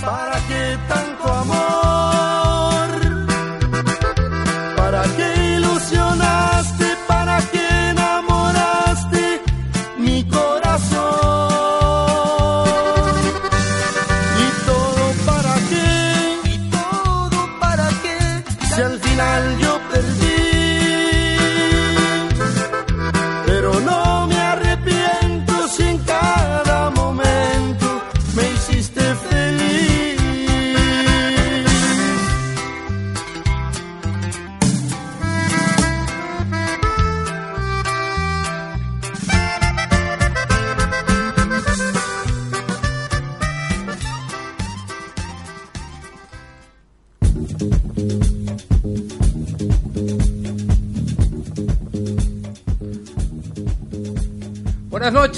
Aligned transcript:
¿Para 0.00 0.40
qué 0.48 0.78
tanto 0.88 1.32
amor? 1.32 1.79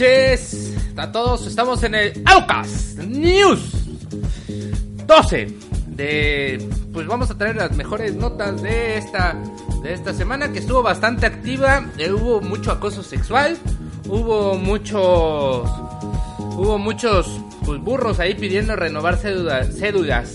Noches 0.02 0.74
a 0.96 1.12
todos, 1.12 1.46
estamos 1.46 1.80
en 1.84 1.94
el 1.94 2.22
Aucas 2.24 2.96
News 3.06 3.60
12 5.06 5.46
de 5.86 6.68
pues 6.92 7.06
vamos 7.06 7.30
a 7.30 7.38
traer 7.38 7.54
las 7.54 7.76
mejores 7.76 8.16
notas 8.16 8.60
de 8.62 8.98
esta 8.98 9.40
de 9.80 9.92
esta 9.92 10.12
semana 10.12 10.52
que 10.52 10.58
estuvo 10.58 10.82
bastante 10.82 11.26
activa, 11.26 11.88
eh, 11.98 12.10
hubo 12.10 12.40
mucho 12.40 12.72
acoso 12.72 13.04
sexual, 13.04 13.56
hubo 14.08 14.58
muchos 14.58 15.70
hubo 16.56 16.78
muchos 16.78 17.40
pues, 17.64 17.80
burros 17.80 18.18
ahí 18.18 18.34
pidiendo 18.34 18.74
renovar 18.74 19.18
cédulas, 19.18 19.68
cédulas 19.76 20.34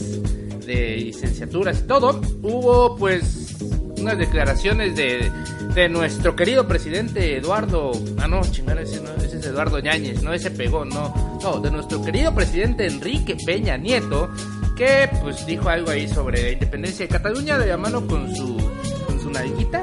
de 0.65 0.97
licenciaturas 0.97 1.79
y 1.79 1.87
todo. 1.87 2.21
Hubo 2.41 2.95
pues 2.95 3.57
unas 3.97 4.17
declaraciones 4.17 4.95
de, 4.95 5.29
de 5.73 5.89
nuestro 5.89 6.35
querido 6.35 6.67
presidente 6.67 7.37
Eduardo. 7.37 7.91
Ah, 8.19 8.27
no, 8.27 8.41
chingada, 8.41 8.81
ese, 8.81 9.01
no, 9.01 9.13
ese 9.15 9.37
es 9.37 9.45
Eduardo 9.45 9.79
Ñañez, 9.79 10.23
no 10.23 10.33
ese 10.33 10.51
pegó, 10.51 10.85
no. 10.85 11.39
No, 11.41 11.59
de 11.59 11.71
nuestro 11.71 12.03
querido 12.03 12.33
presidente 12.33 12.87
Enrique 12.87 13.37
Peña 13.45 13.77
Nieto, 13.77 14.29
que 14.75 15.09
pues 15.21 15.45
dijo 15.45 15.69
algo 15.69 15.91
ahí 15.91 16.07
sobre 16.07 16.43
la 16.43 16.51
independencia 16.51 17.05
de 17.05 17.11
Cataluña 17.11 17.57
de 17.57 17.67
la 17.67 17.77
mano 17.77 18.05
con 18.07 18.35
su, 18.35 18.57
con 19.05 19.19
su 19.19 19.29
nalguita. 19.29 19.81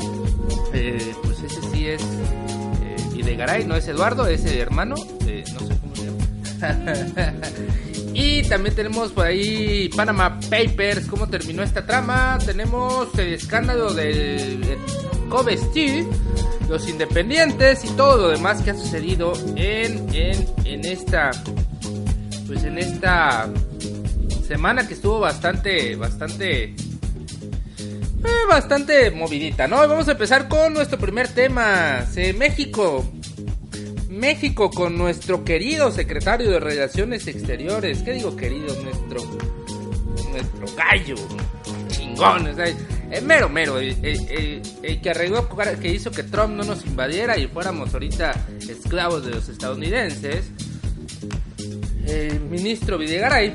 Eh, 0.73 1.15
pues 1.23 1.41
ese 1.43 1.61
sí 1.73 1.87
es 1.89 2.03
eh, 2.03 2.97
Videgaray, 3.13 3.65
no 3.65 3.77
es 3.77 3.87
Eduardo, 3.89 4.27
es 4.27 4.45
el 4.45 4.59
hermano, 4.59 4.97
eh, 5.27 5.45
no 5.53 5.61
sé 5.61 5.79
cómo 5.81 5.97
se 5.97 6.05
llama. 6.07 7.35
Y 8.15 8.43
también 8.45 8.77
tenemos 8.77 9.11
por 9.11 9.27
ahí 9.27 9.89
Panama 9.89 10.39
Papers, 10.49 11.07
cómo 11.09 11.29
terminó 11.29 11.63
esta 11.63 11.85
trama. 11.85 12.39
Tenemos 12.45 13.09
el 13.19 13.35
escándalo 13.35 13.93
del 13.93 14.79
Kobe 15.29 15.57
Steel, 15.57 16.07
los 16.69 16.89
independientes 16.89 17.85
y 17.85 17.89
todo 17.89 18.17
lo 18.19 18.29
demás 18.29 18.63
que 18.63 18.71
ha 18.71 18.75
sucedido 18.75 19.33
en, 19.57 20.15
en, 20.15 20.47
en 20.65 20.85
esta 20.85 21.33
pues 22.47 22.63
en 22.65 22.79
esta 22.79 23.49
semana 24.47 24.87
que 24.87 24.95
estuvo 24.95 25.19
bastante 25.19 25.97
bastante 25.97 26.75
eh, 28.25 28.47
bastante 28.49 29.11
movidita, 29.11 29.67
¿no? 29.67 29.77
Vamos 29.77 30.09
a 30.09 30.13
empezar 30.13 30.49
con 30.49 30.73
nuestro 30.73 30.99
primer 30.99 31.29
tema. 31.29 32.07
México 32.37 33.05
México 34.19 34.71
con 34.71 34.97
nuestro 34.97 35.45
querido 35.45 35.91
secretario 35.91 36.51
de 36.51 36.61
Relaciones 36.61 37.27
Exteriores. 37.27 38.03
¿Qué 38.03 38.13
digo 38.13 38.37
querido? 38.37 38.75
Nuestro 38.83 39.23
nuestro 40.31 40.67
gallo. 40.77 41.15
Chingón. 41.89 42.47
o 42.49 42.55
sea, 42.55 42.67
el 43.11 43.25
mero 43.25 43.49
mero. 43.49 43.79
El, 43.79 43.97
el- 44.05 44.63
el 44.83 45.01
que 45.01 45.11
arregló, 45.11 45.49
que 45.81 45.89
hizo 45.89 46.11
que 46.11 46.23
Trump 46.25 46.55
no 46.55 46.65
nos 46.65 46.85
invadiera 46.87 47.37
y 47.39 47.47
fuéramos 47.47 47.93
ahorita 47.95 48.35
esclavos 48.69 49.25
de 49.25 49.33
los 49.33 49.49
estadounidenses. 49.49 50.47
El 52.07 52.41
ministro 52.41 52.99
Videgaray 52.99 53.55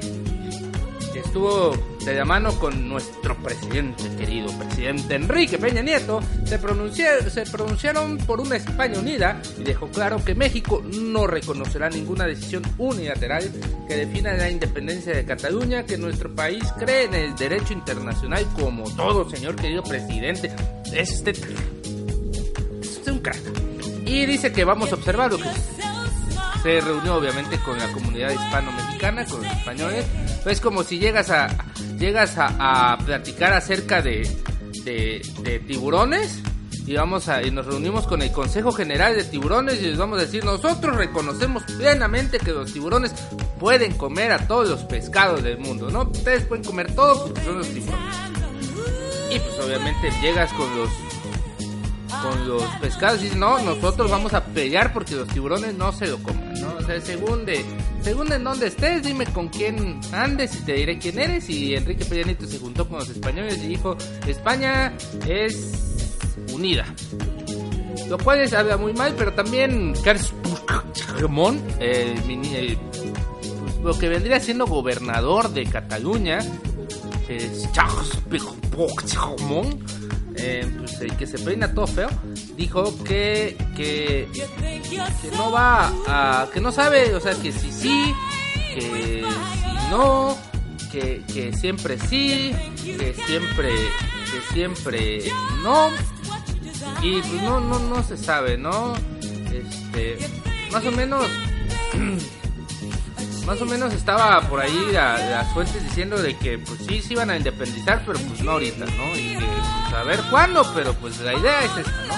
que 1.14 1.20
estuvo 1.20 1.72
de 2.06 2.14
la 2.16 2.26
mano 2.26 2.58
con 2.60 2.88
nuestro 2.90 3.36
presidente 3.38 4.04
querido, 4.18 4.48
presidente 4.58 5.16
Enrique 5.16 5.58
Peña 5.58 5.82
Nieto, 5.82 6.22
se, 6.46 6.60
pronuncie- 6.60 7.30
se 7.30 7.44
pronunciaron 7.44 8.18
por 8.18 8.40
una 8.40 8.56
España 8.56 9.00
unida 9.00 9.42
y 9.60 9.64
dejó 9.64 9.88
claro 9.90 10.24
que 10.24 10.34
México 10.34 10.82
no 10.84 11.28
reconocerá 11.28 11.90
ninguna 11.90 12.26
decisión 12.26 12.64
unilateral 12.78 13.50
que 13.88 13.96
defina 13.98 14.34
la 14.34 14.50
independencia 14.50 15.14
de 15.14 15.26
Cataluña, 15.26 15.86
que 15.86 15.98
nuestro 15.98 16.34
país 16.34 16.64
cree 16.80 17.04
en 17.04 17.14
el 17.16 17.36
derecho 17.36 17.74
internacional 17.74 18.46
como 18.60 18.84
todo, 18.96 19.30
señor 19.30 19.56
querido 19.56 19.84
presidente. 19.84 20.52
Es 20.94 21.12
usted, 21.12 21.36
es 22.82 23.08
un 23.08 23.20
crack. 23.20 23.42
Y 24.06 24.26
dice 24.26 24.52
que 24.52 24.64
vamos 24.64 24.92
a 24.92 24.96
observar 24.96 25.32
lo 25.32 25.38
que 25.38 25.50
se 26.64 26.82
reunió 26.82 27.16
obviamente 27.16 27.58
con 27.60 27.78
la 27.78 27.92
comunidad 27.92 28.32
hispano-mexicana, 28.32 29.26
con 29.26 29.44
los 29.44 29.52
españoles. 29.52 30.06
Es 30.46 30.62
como 30.62 30.84
si 30.84 31.00
llegas 31.00 31.30
a 31.30 31.48
llegas 31.98 32.36
a, 32.38 32.98
platicar 33.06 33.54
acerca 33.54 34.02
de, 34.02 34.30
de, 34.84 35.22
de 35.44 35.60
tiburones 35.60 36.42
y 36.90 36.96
vamos 36.96 37.28
a 37.30 37.44
y 37.44 37.52
nos 37.52 37.68
reunimos 37.68 38.08
con 38.08 38.22
el 38.22 38.32
Consejo 38.32 38.72
General 38.72 39.16
de 39.16 39.24
Tiburones 39.24 39.80
y 39.82 39.86
les 39.86 39.98
vamos 39.98 40.18
a 40.18 40.22
decir 40.22 40.44
nosotros 40.44 40.96
reconocemos 40.96 41.64
plenamente 41.78 42.40
que 42.40 42.52
los 42.52 42.74
tiburones 42.74 43.14
pueden 43.60 43.96
comer 43.96 44.32
a 44.32 44.48
todos 44.48 44.68
los 44.68 44.82
pescados 44.82 45.44
del 45.44 45.60
mundo, 45.60 45.92
¿no? 45.92 46.02
Ustedes 46.02 46.46
pueden 46.46 46.64
comer 46.64 46.96
todo 46.96 47.26
porque 47.26 47.44
son 47.44 47.60
los 47.60 47.68
tiburones. 47.68 48.16
Y 49.30 49.40
pues 49.40 49.60
obviamente 49.60 50.12
llegas 50.22 50.52
con 50.54 50.68
los 50.76 50.90
con 52.22 52.48
los 52.48 52.64
pescados 52.82 53.24
y 53.24 53.36
no, 53.36 53.60
nosotros 53.60 54.10
vamos 54.10 54.34
a 54.34 54.44
pelear 54.44 54.94
porque 54.94 55.16
los 55.16 55.28
tiburones 55.28 55.76
no 55.76 55.92
se 55.92 56.08
lo 56.08 56.18
coman, 56.22 56.54
¿no? 56.60 56.76
O 56.78 56.84
sea, 56.84 57.00
según 57.02 57.46
de, 57.46 57.64
según 58.02 58.32
en 58.32 58.44
dónde 58.44 58.68
estés, 58.68 59.04
dime 59.04 59.26
con 59.28 59.50
quién 59.50 60.00
andes 60.12 60.56
y 60.56 60.64
te 60.64 60.74
diré 60.74 60.98
quién 60.98 61.20
eres. 61.20 61.50
Y 61.50 61.76
Enrique 61.76 62.06
Peña 62.06 62.24
Nieto 62.26 62.48
se 62.48 62.60
juntó 62.60 62.88
con 62.88 63.00
los 63.00 63.10
españoles 63.10 63.60
y 63.64 63.68
dijo, 63.68 63.96
España 64.28 64.94
es 65.28 65.72
unida. 66.52 66.86
Lo 68.10 68.18
cual 68.18 68.40
es, 68.40 68.54
habla 68.54 68.78
muy 68.78 68.94
mal, 68.94 69.14
pero 69.18 69.34
también 69.34 69.94
Carlos 70.04 70.34
Puigdemont, 70.42 71.62
el 71.80 72.20
lo 73.84 73.98
que 73.98 74.10
vendría 74.10 74.40
siendo 74.40 74.66
gobernador 74.66 75.50
de 75.50 75.66
Cataluña, 75.66 76.40
es 77.28 77.72
Charles 77.72 78.18
Puigdemont, 78.72 79.82
eh, 80.42 80.72
pues 80.78 81.00
el 81.02 81.16
que 81.16 81.28
se 81.28 81.38
peina 81.40 81.74
todo 81.74 81.88
feo, 81.88 82.10
dijo 82.56 83.04
que, 83.04 83.58
que, 83.76 84.28
que 84.32 85.32
no 85.36 85.52
va 85.52 85.92
a, 86.08 86.48
que 86.54 86.62
no 86.62 86.72
sabe, 86.72 87.14
o 87.16 87.20
sea, 87.20 87.34
que 87.34 87.52
si 87.52 87.72
sí, 87.72 88.16
que 88.74 88.82
si 88.82 89.90
no, 89.90 90.38
que, 90.92 91.24
que 91.34 91.54
siempre 91.54 91.98
sí, 92.00 92.54
que 92.84 93.14
siempre, 93.26 93.70
que 93.70 94.54
siempre 94.54 95.24
no, 95.64 95.90
y 97.02 97.22
pues 97.22 97.44
no, 97.44 97.60
no, 97.60 97.80
no 97.80 98.04
se 98.04 98.18
sabe, 98.18 98.58
¿no? 98.58 98.94
Este, 99.52 100.18
más 100.72 100.86
o 100.86 100.92
menos, 100.92 101.26
más 103.50 103.60
o 103.62 103.66
menos 103.66 103.92
estaba 103.96 104.40
por 104.42 104.60
ahí 104.62 104.90
la- 104.92 105.18
las 105.18 105.52
fuentes 105.54 105.84
diciendo 105.84 106.22
de 106.22 106.38
que 106.38 106.60
pues 106.60 106.80
sí 106.88 107.02
se 107.02 107.14
iban 107.14 107.32
a 107.32 107.36
independizar, 107.38 108.04
pero 108.06 108.20
pues 108.20 108.42
no 108.44 108.52
ahorita, 108.52 108.86
¿no? 108.86 109.16
Y 109.18 109.36
pues 109.38 109.96
a 109.98 110.04
ver 110.04 110.20
cuándo, 110.30 110.64
pero 110.76 110.94
pues 110.94 111.20
la 111.22 111.34
idea 111.34 111.64
es 111.64 111.78
esta, 111.78 112.06
¿no? 112.08 112.14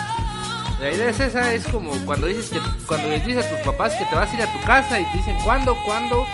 La 0.81 0.91
idea 0.91 1.09
es 1.09 1.19
esa, 1.21 1.53
es 1.53 1.65
como 1.67 1.91
cuando 2.05 2.27
dices 2.27 2.49
que 2.49 2.59
cuando 2.85 3.07
les 3.07 3.25
dices 3.25 3.45
a 3.45 3.49
tus 3.49 3.59
papás 3.59 3.93
que 3.95 4.03
te 4.05 4.15
vas 4.15 4.29
a 4.29 4.33
ir 4.35 4.41
a 4.41 4.51
tu 4.51 4.59
casa 4.65 4.99
y 4.99 5.05
te 5.05 5.17
dicen 5.19 5.37
cuándo, 5.45 5.73
cuándo. 5.85 6.25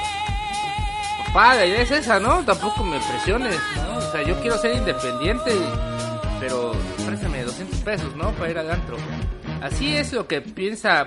Papá, 1.28 1.54
la 1.56 1.66
idea 1.68 1.82
es 1.82 1.92
esa, 1.92 2.20
¿no? 2.20 2.44
Tampoco 2.44 2.84
me 2.84 3.00
presiones, 3.00 3.56
¿no? 3.76 3.98
O 3.98 4.12
sea, 4.12 4.24
yo 4.24 4.40
quiero 4.42 4.58
ser 4.58 4.78
independiente, 4.78 5.52
pero 6.40 6.72
préstame 7.06 7.44
200 7.44 7.80
pesos, 7.82 8.16
¿no? 8.16 8.32
Para 8.32 8.50
ir 8.50 8.58
al 8.58 8.72
antro. 8.72 8.98
Así 9.62 9.96
es 9.96 10.12
lo 10.14 10.26
que 10.28 10.42
piensa 10.42 11.06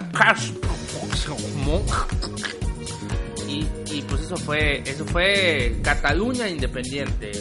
y, 3.50 4.02
pues 4.02 4.22
eso 4.22 4.36
fue, 4.36 4.82
eso 4.86 5.04
fue 5.04 5.78
Cataluña 5.82 6.48
independiente. 6.48 7.32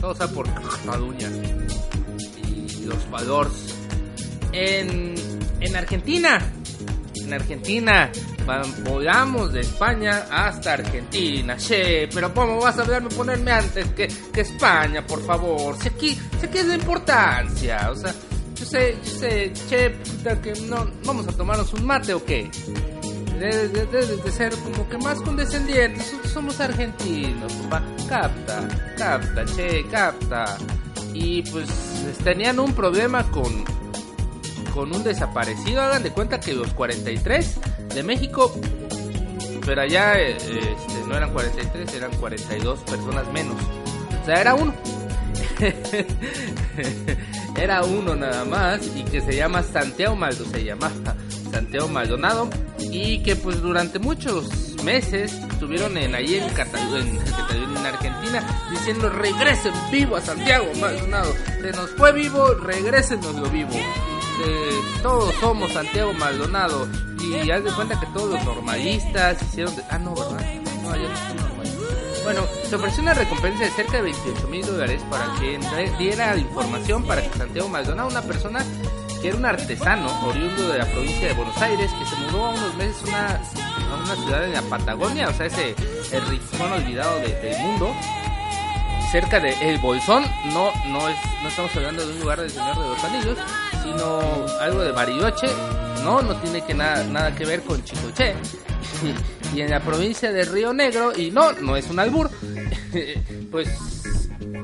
Todo 0.00 0.14
sea 0.14 0.26
por 0.28 0.46
Cataluña 0.52 1.28
y 2.44 2.84
los 2.84 3.10
valores. 3.10 3.74
En, 4.52 5.14
en 5.60 5.76
Argentina, 5.76 6.40
en 7.14 7.32
Argentina, 7.32 8.10
volamos 8.84 9.52
de 9.52 9.60
España 9.60 10.26
hasta 10.30 10.74
Argentina, 10.74 11.56
che, 11.56 12.08
pero 12.12 12.32
¿cómo 12.32 12.60
vas 12.60 12.78
a 12.78 12.84
verme 12.84 13.10
ponerme 13.10 13.52
antes 13.52 13.86
que, 13.92 14.08
que 14.32 14.40
España, 14.40 15.06
por 15.06 15.22
favor? 15.24 15.76
Sé 15.78 15.88
aquí, 15.88 16.18
sé 16.40 16.48
que 16.48 16.60
es 16.60 16.66
la 16.66 16.74
importancia, 16.74 17.90
o 17.90 17.96
sea, 17.96 18.14
yo 18.54 18.64
sé, 18.64 18.96
yo 19.04 19.10
sé, 19.10 19.52
che, 19.68 19.90
puta, 19.90 20.40
que 20.40 20.52
no, 20.62 20.90
vamos 21.04 21.28
a 21.28 21.32
tomarnos 21.32 21.72
un 21.74 21.84
mate 21.84 22.14
o 22.14 22.24
qué. 22.24 22.50
Debes 23.38 23.72
de, 23.72 24.32
ser 24.32 24.52
como 24.56 24.88
que 24.88 24.98
más 24.98 25.20
condescendientes. 25.20 26.12
Somos 26.32 26.58
argentinos, 26.60 27.52
papá. 27.52 27.82
Capta, 28.08 28.68
capta, 28.96 29.44
che, 29.44 29.86
capta. 29.88 30.56
Y 31.14 31.42
pues 31.50 31.68
tenían 32.24 32.58
un 32.58 32.72
problema 32.72 33.30
con, 33.30 33.64
con 34.74 34.94
un 34.94 35.04
desaparecido. 35.04 35.82
Hagan 35.82 36.02
de 36.02 36.10
cuenta 36.10 36.40
que 36.40 36.52
los 36.52 36.72
43 36.74 37.60
de 37.94 38.02
México, 38.02 38.52
pero 39.64 39.82
allá 39.82 40.14
este, 40.14 40.76
no 41.06 41.16
eran 41.16 41.32
43, 41.32 41.94
eran 41.94 42.10
42 42.16 42.80
personas 42.80 43.32
menos. 43.32 43.56
O 44.20 44.24
sea, 44.24 44.40
era 44.40 44.54
uno. 44.54 44.74
era 47.56 47.84
uno 47.84 48.14
nada 48.14 48.44
más 48.44 48.80
y 48.96 49.04
que 49.04 49.20
se 49.20 49.34
llama 49.34 49.62
Santiago 49.62 50.16
Maldo, 50.16 50.44
se 50.44 50.64
llama 50.64 50.90
Santiago 51.50 51.88
Maldonado 51.88 52.48
y 52.90 53.22
que 53.22 53.36
pues 53.36 53.60
durante 53.60 53.98
muchos 53.98 54.48
meses 54.84 55.32
estuvieron 55.32 55.96
en 55.96 56.14
ahí 56.14 56.36
en 56.36 56.48
Cataluña, 56.50 57.22
en, 57.50 57.86
Argentina, 57.86 58.44
diciendo 58.70 59.08
regresen 59.08 59.72
vivo 59.90 60.16
a 60.16 60.20
Santiago 60.20 60.66
Maldonado, 60.80 61.32
se 61.60 61.72
nos 61.72 61.90
fue 61.90 62.12
vivo, 62.12 62.48
lo 62.48 63.50
vivo. 63.50 63.70
Eh, 63.74 64.80
todos 65.02 65.34
somos 65.36 65.72
Santiago 65.72 66.12
Maldonado 66.12 66.86
y 67.20 67.50
haz 67.50 67.64
de 67.64 67.72
cuenta 67.72 67.98
que 67.98 68.06
todos 68.06 68.34
los 68.34 68.44
normalistas 68.44 69.42
hicieron 69.42 69.74
ah 69.90 69.98
no 69.98 70.14
verdad 70.14 70.40
no 70.82 70.94
ya 70.94 71.08
no 71.34 71.58
bueno, 72.28 72.42
se 72.68 72.76
ofreció 72.76 73.02
una 73.02 73.14
recompensa 73.14 73.64
de 73.64 73.70
cerca 73.70 73.96
de 73.96 74.02
28 74.02 74.48
mil 74.48 74.66
dólares 74.66 75.02
para 75.08 75.34
que 75.40 75.58
diera 75.98 76.36
información 76.36 77.02
para 77.04 77.22
que 77.22 77.38
Santiago 77.38 77.70
Maldonado, 77.70 78.06
una 78.06 78.20
persona 78.20 78.62
que 79.20 79.28
era 79.28 79.36
un 79.36 79.44
artesano 79.44 80.08
oriundo 80.26 80.68
de 80.68 80.78
la 80.78 80.86
provincia 80.86 81.28
de 81.28 81.34
Buenos 81.34 81.56
Aires, 81.58 81.90
que 81.98 82.06
se 82.06 82.16
mudó 82.16 82.46
a 82.46 82.50
unos 82.50 82.74
meses 82.76 83.02
una, 83.06 83.26
a 83.28 84.02
una 84.04 84.14
ciudad 84.16 84.44
en 84.44 84.52
la 84.52 84.62
Patagonia, 84.62 85.28
o 85.28 85.34
sea, 85.34 85.46
ese 85.46 85.74
el 86.12 86.26
rincón 86.26 86.72
olvidado 86.72 87.18
del 87.20 87.58
mundo, 87.58 87.94
cerca 89.10 89.40
de 89.40 89.52
El 89.68 89.78
Bolsón, 89.78 90.24
no, 90.52 90.70
no, 90.86 91.08
es, 91.08 91.16
no 91.42 91.48
estamos 91.48 91.74
hablando 91.76 92.06
de 92.06 92.12
un 92.12 92.20
lugar 92.20 92.40
del 92.40 92.50
Señor 92.50 92.78
de 92.78 92.88
los 92.88 93.04
Anillos, 93.04 93.38
sino 93.82 94.20
algo 94.60 94.82
de 94.82 94.92
Bariloche, 94.92 95.48
no, 96.04 96.22
no 96.22 96.36
tiene 96.36 96.64
que 96.64 96.74
nada, 96.74 97.02
nada 97.04 97.34
que 97.34 97.44
ver 97.44 97.62
con 97.62 97.82
Chicoche. 97.84 98.34
Y, 99.54 99.62
en 99.62 99.70
la 99.70 99.80
provincia 99.80 100.30
de 100.30 100.44
Río 100.44 100.74
Negro, 100.74 101.16
y 101.16 101.30
no, 101.30 101.52
no 101.52 101.74
es 101.74 101.88
un 101.88 101.98
albur, 101.98 102.30
pues 103.50 103.97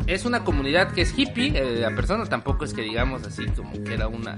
es 0.06 0.24
una 0.24 0.44
comunidad 0.44 0.92
que 0.92 1.02
es 1.02 1.16
hippie, 1.16 1.52
eh, 1.56 1.80
la 1.80 1.94
persona 1.94 2.24
tampoco 2.26 2.64
es 2.64 2.74
que 2.74 2.82
digamos 2.82 3.24
así 3.24 3.46
como 3.46 3.72
que 3.72 3.94
era 3.94 4.08
una 4.08 4.36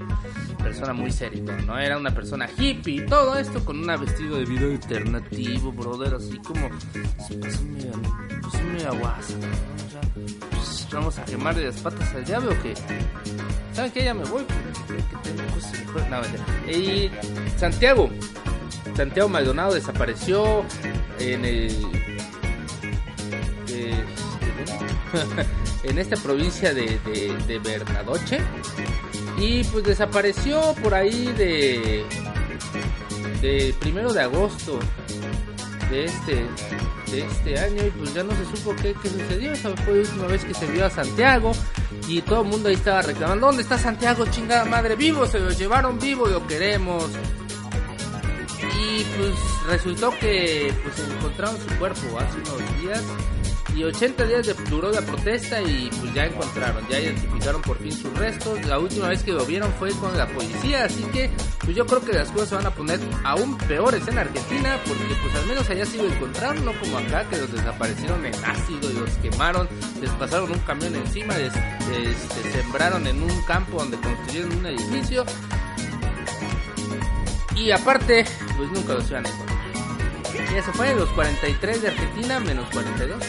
persona 0.63 0.93
muy 0.93 1.11
seria, 1.11 1.43
¿no? 1.65 1.77
Era 1.77 1.97
una 1.97 2.11
persona 2.11 2.47
hippie, 2.57 3.01
todo 3.01 3.37
esto 3.37 3.63
con 3.63 3.79
un 3.79 3.87
vestido 3.99 4.37
de 4.37 4.45
vida 4.45 4.65
alternativo, 4.65 5.71
brother, 5.71 6.15
así 6.15 6.37
como, 6.39 6.69
pues 6.69 6.87
pues 7.31 7.61
pues, 10.51 10.87
vamos 10.91 11.19
a 11.19 11.25
quemar 11.25 11.55
de 11.55 11.65
las 11.65 11.81
patas 11.81 12.13
al 12.15 12.25
diablo 12.25 12.51
o 12.51 12.63
qué? 12.63 12.73
¿Saben 13.73 13.91
qué? 13.91 14.03
Ya 14.03 14.13
me 14.13 14.23
voy 14.25 14.43
porque 14.43 15.03
tengo 15.23 15.43
cosas. 15.53 15.73
No, 16.09 16.71
y 16.71 17.11
Santiago, 17.57 18.09
Santiago 18.95 19.29
Maldonado 19.29 19.73
desapareció 19.73 20.63
en 21.19 21.45
el 21.45 21.75
en 25.83 25.97
esta 25.97 26.15
provincia 26.17 26.73
de, 26.73 26.99
de, 27.47 27.59
Bernadoche. 27.59 28.39
Y 29.37 29.63
pues 29.65 29.83
desapareció 29.83 30.73
por 30.81 30.93
ahí 30.93 31.27
de, 31.33 32.03
primero 33.79 34.11
de 34.13 34.21
agosto 34.21 34.79
de 35.89 36.05
este 36.05 36.45
de 37.11 37.21
este 37.21 37.57
año 37.57 37.85
y 37.85 37.89
pues 37.91 38.13
ya 38.13 38.21
no 38.21 38.33
se 38.33 38.57
supo 38.57 38.75
qué, 38.75 38.93
qué 39.01 39.09
sucedió. 39.09 39.53
Esa 39.53 39.69
fue 39.77 39.93
la 39.93 39.99
última 40.01 40.27
vez 40.27 40.43
que 40.43 40.53
se 40.53 40.65
vio 40.67 40.85
a 40.85 40.89
Santiago 40.89 41.53
y 42.07 42.21
todo 42.21 42.41
el 42.41 42.47
mundo 42.49 42.67
ahí 42.67 42.75
estaba 42.75 43.01
reclamando, 43.01 43.47
¿dónde 43.47 43.63
está 43.63 43.77
Santiago, 43.77 44.25
chingada 44.25 44.65
madre? 44.65 44.95
Vivo, 44.95 45.25
se 45.25 45.39
lo 45.39 45.51
llevaron 45.51 45.99
vivo, 45.99 46.27
lo 46.27 46.45
queremos. 46.47 47.05
Y 48.77 49.03
pues 49.03 49.33
resultó 49.67 50.11
que 50.19 50.73
pues 50.83 50.99
encontraron 50.99 51.57
su 51.57 51.67
cuerpo 51.77 52.19
hace 52.19 52.37
unos 52.39 52.81
días 52.81 53.03
y 53.77 53.83
80 53.83 54.25
días 54.25 54.47
de, 54.47 54.53
duró 54.69 54.91
la 54.91 55.01
protesta 55.01 55.61
y 55.61 55.89
pues 55.99 56.11
ya 56.13 56.25
encontraron, 56.25 56.87
ya 56.89 56.99
identificaron 56.99 57.61
por 57.61 57.77
fin 57.77 57.91
sus 57.91 58.11
restos. 58.17 58.65
La 58.65 58.79
última 58.79 59.09
vez 59.09 59.21
que 59.21 59.31
lo 59.31 59.45
vieron 59.45 59.71
fue 59.73 59.91
con 59.91 60.17
la 60.17 60.27
policía, 60.27 60.85
así 60.85 61.03
que 61.13 61.29
pues 61.59 61.75
yo 61.75 61.85
creo 61.85 62.03
que 62.03 62.13
las 62.13 62.31
cosas 62.31 62.49
se 62.49 62.55
van 62.55 62.65
a 62.65 62.71
poner 62.71 62.99
aún 63.23 63.55
peores 63.59 64.07
en 64.07 64.17
Argentina 64.17 64.79
porque 64.87 65.15
pues 65.21 65.35
al 65.35 65.45
menos 65.45 65.69
allá 65.69 65.85
sí 65.85 65.97
lo 65.97 66.05
encontraron, 66.05 66.65
no 66.65 66.71
como 66.79 66.97
acá 66.97 67.29
que 67.29 67.37
los 67.37 67.51
desaparecieron 67.51 68.25
en 68.25 68.33
ácido 68.43 68.89
y 68.89 68.93
los 68.93 69.11
quemaron, 69.17 69.69
les 70.01 70.09
pasaron 70.11 70.51
un 70.51 70.59
camión 70.59 70.95
encima, 70.95 71.37
les, 71.37 71.53
sembraron 72.51 73.05
en 73.05 73.21
un 73.21 73.41
campo 73.43 73.77
donde 73.77 73.97
construyeron 73.97 74.57
un 74.57 74.65
edificio. 74.65 75.23
Y 77.55 77.71
aparte, 77.71 78.25
pues 78.55 78.71
nunca 78.71 78.95
los 78.95 79.09
iban 79.09 79.25
a 79.25 79.29
encontrar. 79.29 79.57
Y 80.51 80.55
eso 80.57 80.71
fue 80.73 80.95
los 80.95 81.09
43 81.09 81.81
de 81.81 81.87
Argentina 81.89 82.39
menos 82.39 82.69
42. 82.71 83.23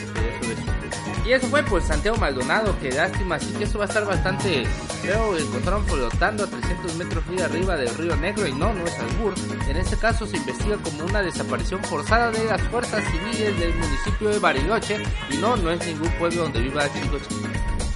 Y 1.29 1.35
eso 1.35 1.47
fue 1.49 1.63
pues 1.63 1.85
Santiago 1.85 2.17
Maldonado, 2.17 2.75
que 2.81 2.91
lástima, 2.91 3.35
así 3.35 3.53
que 3.53 3.65
eso 3.65 3.77
va 3.77 3.85
a 3.85 3.89
estar 3.89 4.03
bastante 4.07 4.65
feo. 5.03 5.37
Encontraron 5.37 5.85
flotando 5.85 6.45
a 6.45 6.47
300 6.47 6.95
metros 6.95 7.23
de 7.29 7.45
arriba 7.45 7.77
del 7.77 7.95
Río 7.97 8.17
Negro 8.17 8.47
y 8.47 8.53
no, 8.55 8.73
no 8.73 8.87
es 8.87 8.99
albur. 8.99 9.35
En 9.69 9.77
este 9.77 9.99
caso 9.99 10.27
se 10.27 10.39
investiga 10.39 10.79
como 10.79 11.05
una 11.05 11.21
desaparición 11.21 11.85
forzada 11.85 12.31
de 12.31 12.47
las 12.47 12.63
fuerzas 12.69 13.05
civiles 13.11 13.61
del 13.61 13.75
municipio 13.75 14.31
de 14.31 14.39
Bariloche 14.39 15.03
y 15.31 15.37
no, 15.37 15.55
no 15.59 15.71
es 15.71 15.87
ningún 15.87 16.09
pueblo 16.13 16.45
donde 16.45 16.63
viva 16.63 16.91
chicos. 16.95 17.21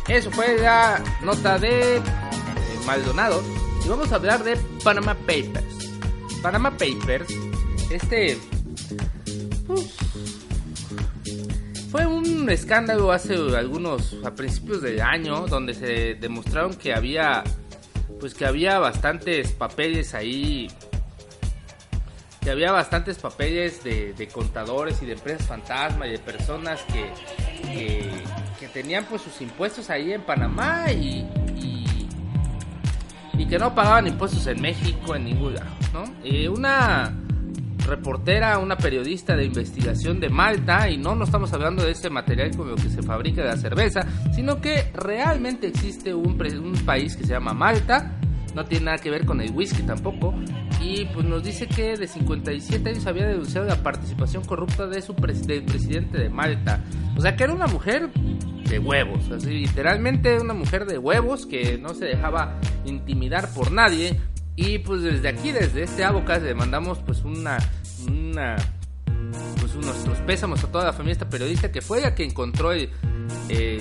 Eso 0.09 0.31
fue 0.31 0.59
la 0.59 1.03
nota 1.23 1.59
de 1.59 1.97
eh, 1.97 2.03
Maldonado 2.85 3.43
y 3.83 3.89
vamos 3.89 4.13
a 4.13 4.17
hablar 4.17 4.45
de 4.45 4.59
Panama 4.85 5.15
Papers. 5.15 5.91
Panama 6.43 6.71
Papers, 6.73 7.35
este 7.89 8.37
fue 11.93 12.07
un 12.07 12.49
escándalo 12.49 13.13
hace 13.13 13.35
algunos, 13.35 14.17
a 14.25 14.35
principios 14.35 14.81
del 14.81 15.03
año, 15.03 15.47
donde 15.47 15.75
se 15.75 16.15
demostraron 16.15 16.73
que 16.73 16.95
había, 16.95 17.45
pues 18.19 18.33
que 18.33 18.47
había 18.47 18.79
bastantes 18.79 19.53
papeles 19.53 20.15
ahí, 20.15 20.69
que 22.41 22.51
había 22.51 22.73
bastantes 22.73 23.19
papeles 23.19 23.85
de, 23.85 24.29
contadores 24.33 25.03
y 25.03 25.07
de 25.07 25.13
empresas 25.13 25.47
fantasma 25.47 26.07
y 26.07 26.13
de 26.13 26.19
personas 26.19 26.81
que, 26.91 27.11
que, 28.59 28.69
tenían 28.69 29.05
pues 29.05 29.21
sus 29.21 29.43
impuestos 29.43 29.91
ahí 29.91 30.15
en 30.15 30.23
Panamá 30.23 30.91
y, 30.91 31.27
y, 33.37 33.45
que 33.47 33.59
no 33.59 33.75
pagaban 33.75 34.07
impuestos 34.07 34.47
en 34.47 34.63
México, 34.63 35.15
en 35.15 35.25
ningún 35.27 35.57
lado, 35.57 35.71
¿no? 35.93 36.05
Eh, 36.25 36.49
una 36.49 37.13
reportera, 37.87 38.59
una 38.59 38.77
periodista 38.77 39.37
de 39.37 39.45
investigación 39.45 40.21
de 40.21 40.29
Malta, 40.29 40.89
y 40.89 40.97
no, 40.97 41.15
no 41.15 41.25
estamos 41.25 41.53
hablando 41.53 41.85
de 41.85 41.93
este 41.93 42.11
material 42.11 42.57
con 42.57 42.69
lo 42.69 42.77
que 42.77 42.89
se 42.89 43.03
fabrica 43.03 43.43
la 43.43 43.57
cerveza, 43.57 44.07
sino 44.35 44.61
que 44.61 44.91
realmente 44.95 45.69
existe 45.69 46.15
un, 46.15 46.41
un 46.41 46.85
país 46.85 47.17
que 47.17 47.25
se 47.25 47.33
llama 47.33 47.53
Malta, 47.53 48.19
no 48.55 48.65
tiene 48.65 48.87
nada 48.87 48.99
que 48.99 49.11
ver 49.11 49.25
con 49.25 49.41
el 49.41 49.51
whisky 49.53 49.83
tampoco, 49.83 50.35
y 50.81 51.05
pues 51.07 51.25
nos 51.25 51.43
dice 51.43 51.67
que 51.67 51.97
de 51.97 52.07
57 52.07 52.91
años 52.91 53.07
había 53.07 53.27
denunciado 53.27 53.67
la 53.67 53.83
participación 53.83 54.45
corrupta 54.45 54.87
de 54.87 55.01
su 55.01 55.15
del 55.15 55.65
presidente 55.65 56.19
de 56.19 56.29
Malta, 56.29 56.83
o 57.17 57.21
sea 57.21 57.37
que 57.37 57.45
era 57.45 57.53
una 57.53 57.67
mujer 57.67 58.11
de 58.13 58.79
huevos, 58.79 59.31
así 59.31 59.51
literalmente 59.51 60.41
una 60.41 60.55
mujer 60.55 60.87
de 60.87 60.99
huevos 60.99 61.47
que 61.47 61.79
no 61.79 61.95
se 61.95 62.07
dejaba 62.07 62.59
intimidar 62.85 63.53
por 63.55 63.71
nadie 63.71 64.19
Y 64.57 64.79
pues 64.79 65.03
desde 65.03 65.29
aquí, 65.29 65.53
desde 65.53 65.83
este 65.83 66.05
abocas, 66.05 66.43
le 66.43 66.55
mandamos 66.55 66.99
pues 66.99 67.23
una, 67.23 67.59
una 68.07 68.57
pues 69.61 69.75
nuestros 69.77 70.19
pésamos 70.19 70.63
a 70.65 70.71
toda 70.71 70.85
la 70.85 70.93
familia 70.93 71.13
esta 71.13 71.29
periodista 71.29 71.73
que 71.73 71.81
fue 71.81 72.01
la 72.01 72.15
que 72.15 72.25
encontró 72.25 72.73
el, 72.73 72.91
eh, 73.49 73.81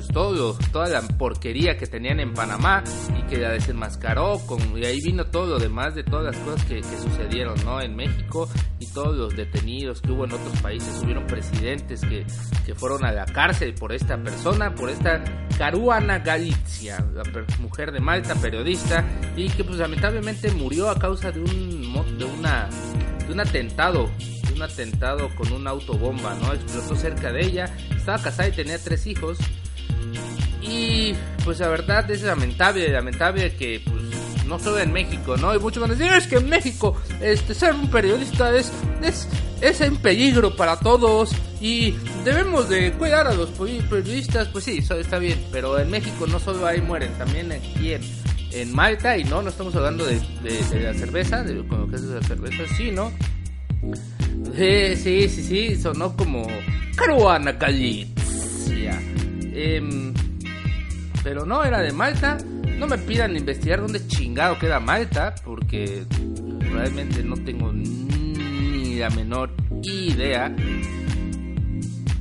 pues 0.00 0.14
todo, 0.14 0.56
toda 0.72 0.88
la 0.88 1.02
porquería 1.02 1.76
que 1.76 1.86
tenían 1.86 2.20
en 2.20 2.32
Panamá 2.32 2.82
y 3.18 3.22
que 3.28 3.36
la 3.36 3.50
desenmascaró 3.50 4.38
con, 4.46 4.78
y 4.78 4.84
ahí 4.86 4.98
vino 5.04 5.26
todo 5.26 5.46
lo 5.46 5.58
demás 5.58 5.94
de 5.94 6.04
todas 6.04 6.24
las 6.24 6.36
cosas 6.42 6.64
que, 6.64 6.82
sucedieron 6.82 7.62
¿no? 7.66 7.82
en 7.82 7.94
México 7.94 8.48
y 8.78 8.86
todos 8.86 9.14
los 9.14 9.36
detenidos 9.36 10.00
que 10.00 10.12
hubo 10.12 10.24
en 10.24 10.32
otros 10.32 10.58
países, 10.60 11.02
hubieron 11.02 11.26
presidentes 11.26 12.00
que, 12.00 12.24
que 12.64 12.74
fueron 12.74 13.04
a 13.04 13.12
la 13.12 13.26
cárcel 13.26 13.74
por 13.74 13.92
esta 13.92 14.16
persona, 14.16 14.74
por 14.74 14.88
esta 14.88 15.22
Caruana 15.58 16.20
Galizia, 16.20 17.04
la 17.12 17.22
mujer 17.58 17.92
de 17.92 18.00
Malta, 18.00 18.34
periodista, 18.36 19.04
y 19.36 19.50
que 19.50 19.64
pues 19.64 19.76
lamentablemente 19.76 20.50
murió 20.52 20.88
a 20.88 20.98
causa 20.98 21.30
de 21.30 21.40
un, 21.40 22.18
de 22.18 22.24
una, 22.24 22.70
de 23.26 23.32
un 23.34 23.40
atentado 23.40 24.08
un 24.60 24.62
atentado 24.62 25.34
con 25.36 25.50
una 25.52 25.70
autobomba, 25.70 26.34
¿no? 26.34 26.52
Explotó 26.52 26.94
cerca 26.94 27.32
de 27.32 27.46
ella, 27.46 27.74
estaba 27.96 28.20
casada 28.20 28.48
y 28.48 28.52
tenía 28.52 28.78
tres 28.78 29.06
hijos, 29.06 29.38
y 30.70 31.14
pues 31.44 31.58
la 31.58 31.68
verdad 31.68 32.08
es 32.10 32.22
lamentable, 32.22 32.88
lamentable 32.88 33.54
que 33.56 33.82
pues 33.84 34.02
no 34.46 34.58
solo 34.58 34.78
en 34.78 34.92
México, 34.92 35.36
¿no? 35.36 35.54
Y 35.54 35.58
muchos 35.58 35.80
van 35.80 35.92
a 35.92 35.94
decir, 35.94 36.12
es 36.12 36.26
que 36.26 36.36
en 36.36 36.48
México 36.48 36.96
este, 37.20 37.54
ser 37.54 37.74
un 37.74 37.88
periodista 37.88 38.54
es, 38.54 38.72
es, 39.02 39.28
es 39.60 39.80
en 39.80 39.96
peligro 39.96 40.54
para 40.56 40.78
todos 40.78 41.30
y 41.60 41.94
debemos 42.24 42.68
de 42.68 42.92
cuidar 42.92 43.26
a 43.26 43.34
los 43.34 43.50
periodistas. 43.50 44.48
Pues 44.48 44.64
sí, 44.64 44.78
eso 44.78 44.94
está 44.94 45.18
bien, 45.18 45.42
pero 45.52 45.78
en 45.78 45.90
México 45.90 46.26
no 46.26 46.38
solo 46.40 46.66
ahí 46.66 46.80
mueren, 46.80 47.12
también 47.14 47.52
aquí 47.52 47.92
en, 47.92 48.02
en 48.52 48.74
Malta, 48.74 49.16
y 49.16 49.24
no, 49.24 49.40
no 49.40 49.50
estamos 49.50 49.74
hablando 49.76 50.04
de, 50.04 50.20
de, 50.42 50.80
la 50.80 50.94
cerveza, 50.94 51.42
de 51.44 51.64
con 51.66 51.82
lo 51.82 51.88
que 51.88 51.96
es 51.96 52.02
la 52.02 52.22
cerveza, 52.22 52.64
sí, 52.76 52.90
¿no? 52.90 53.12
Sí, 54.56 54.96
sí, 54.96 55.28
sí, 55.28 55.42
sí, 55.42 55.76
sonó 55.80 56.16
como 56.16 56.46
Caruana 56.96 57.52
Galizia. 57.52 59.00
Eh, 59.52 60.12
pero 61.22 61.44
no, 61.44 61.64
era 61.64 61.80
de 61.80 61.92
Malta. 61.92 62.38
No 62.78 62.86
me 62.86 62.98
pidan 62.98 63.36
investigar 63.36 63.80
dónde 63.80 64.06
chingado 64.06 64.58
queda 64.58 64.80
Malta, 64.80 65.34
porque 65.44 66.06
realmente 66.72 67.22
no 67.22 67.36
tengo 67.36 67.72
ni 67.72 68.96
la 68.96 69.10
menor 69.10 69.54
idea. 69.82 70.54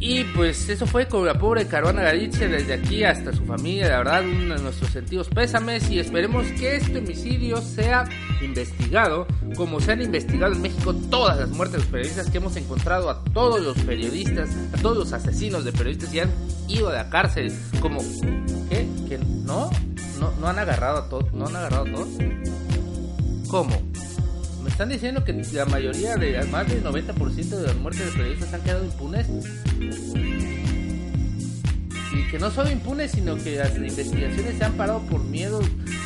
Y 0.02 0.24
pues 0.24 0.70
eso 0.70 0.88
fue 0.88 1.08
con 1.08 1.26
la 1.26 1.38
pobre 1.38 1.68
Caruana 1.68 2.04
Galicia 2.04 2.48
desde 2.48 2.74
aquí 2.74 3.04
hasta 3.04 3.34
su 3.34 3.44
familia, 3.44 3.90
la 3.90 3.98
verdad, 3.98 4.24
uno 4.24 4.56
de 4.56 4.62
nuestros 4.62 4.92
sentidos 4.92 5.28
pésames 5.28 5.90
y 5.90 6.00
esperemos 6.00 6.48
que 6.58 6.78
este 6.78 7.00
homicidio 7.00 7.58
sea 7.58 8.06
investigado, 8.42 9.28
como 9.58 9.82
se 9.82 9.92
han 9.92 10.02
investigado 10.02 10.54
en 10.54 10.62
México 10.62 10.94
todas 11.10 11.38
las 11.38 11.50
muertes 11.50 11.74
de 11.74 11.80
los 11.80 11.88
periodistas 11.88 12.30
que 12.30 12.38
hemos 12.38 12.56
encontrado 12.56 13.10
a 13.10 13.22
todos 13.26 13.62
los 13.62 13.78
periodistas, 13.80 14.50
a 14.74 14.82
todos 14.82 14.98
los 14.98 15.12
asesinos 15.12 15.66
de 15.66 15.74
periodistas 15.74 16.14
y 16.14 16.22
han 16.22 16.32
ido 16.70 16.88
a 16.88 16.94
la 16.94 17.10
cárcel, 17.10 17.54
como 17.82 18.00
¿qué? 18.70 18.88
¿Que 19.10 19.18
no? 19.18 19.70
¿No, 20.22 20.32
no 20.40 20.48
han 20.48 20.60
agarrado 20.60 21.00
a 21.00 21.10
todos? 21.10 21.34
¿No 21.34 21.46
han 21.48 21.58
agarrado 21.58 21.84
a 21.86 21.92
todos? 21.92 22.08
¿Cómo? 23.50 23.76
Están 24.80 24.92
diciendo 24.92 25.26
que 25.26 25.34
la 25.34 25.66
mayoría 25.66 26.16
de 26.16 26.42
más 26.46 26.66
del 26.70 26.82
90% 26.82 27.34
de 27.50 27.68
las 27.68 27.76
muertes 27.76 28.06
de 28.06 28.12
periodistas 28.14 28.54
han 28.54 28.62
quedado 28.62 28.86
impunes. 28.86 29.28
Y 32.14 32.32
que 32.32 32.40
no 32.40 32.50
solo 32.50 32.72
impunes, 32.72 33.12
sino 33.12 33.36
que 33.36 33.58
las 33.58 33.76
investigaciones 33.76 34.58
se 34.58 34.64
han 34.64 34.72
parado 34.78 35.02
por 35.02 35.22
miedo 35.22 35.60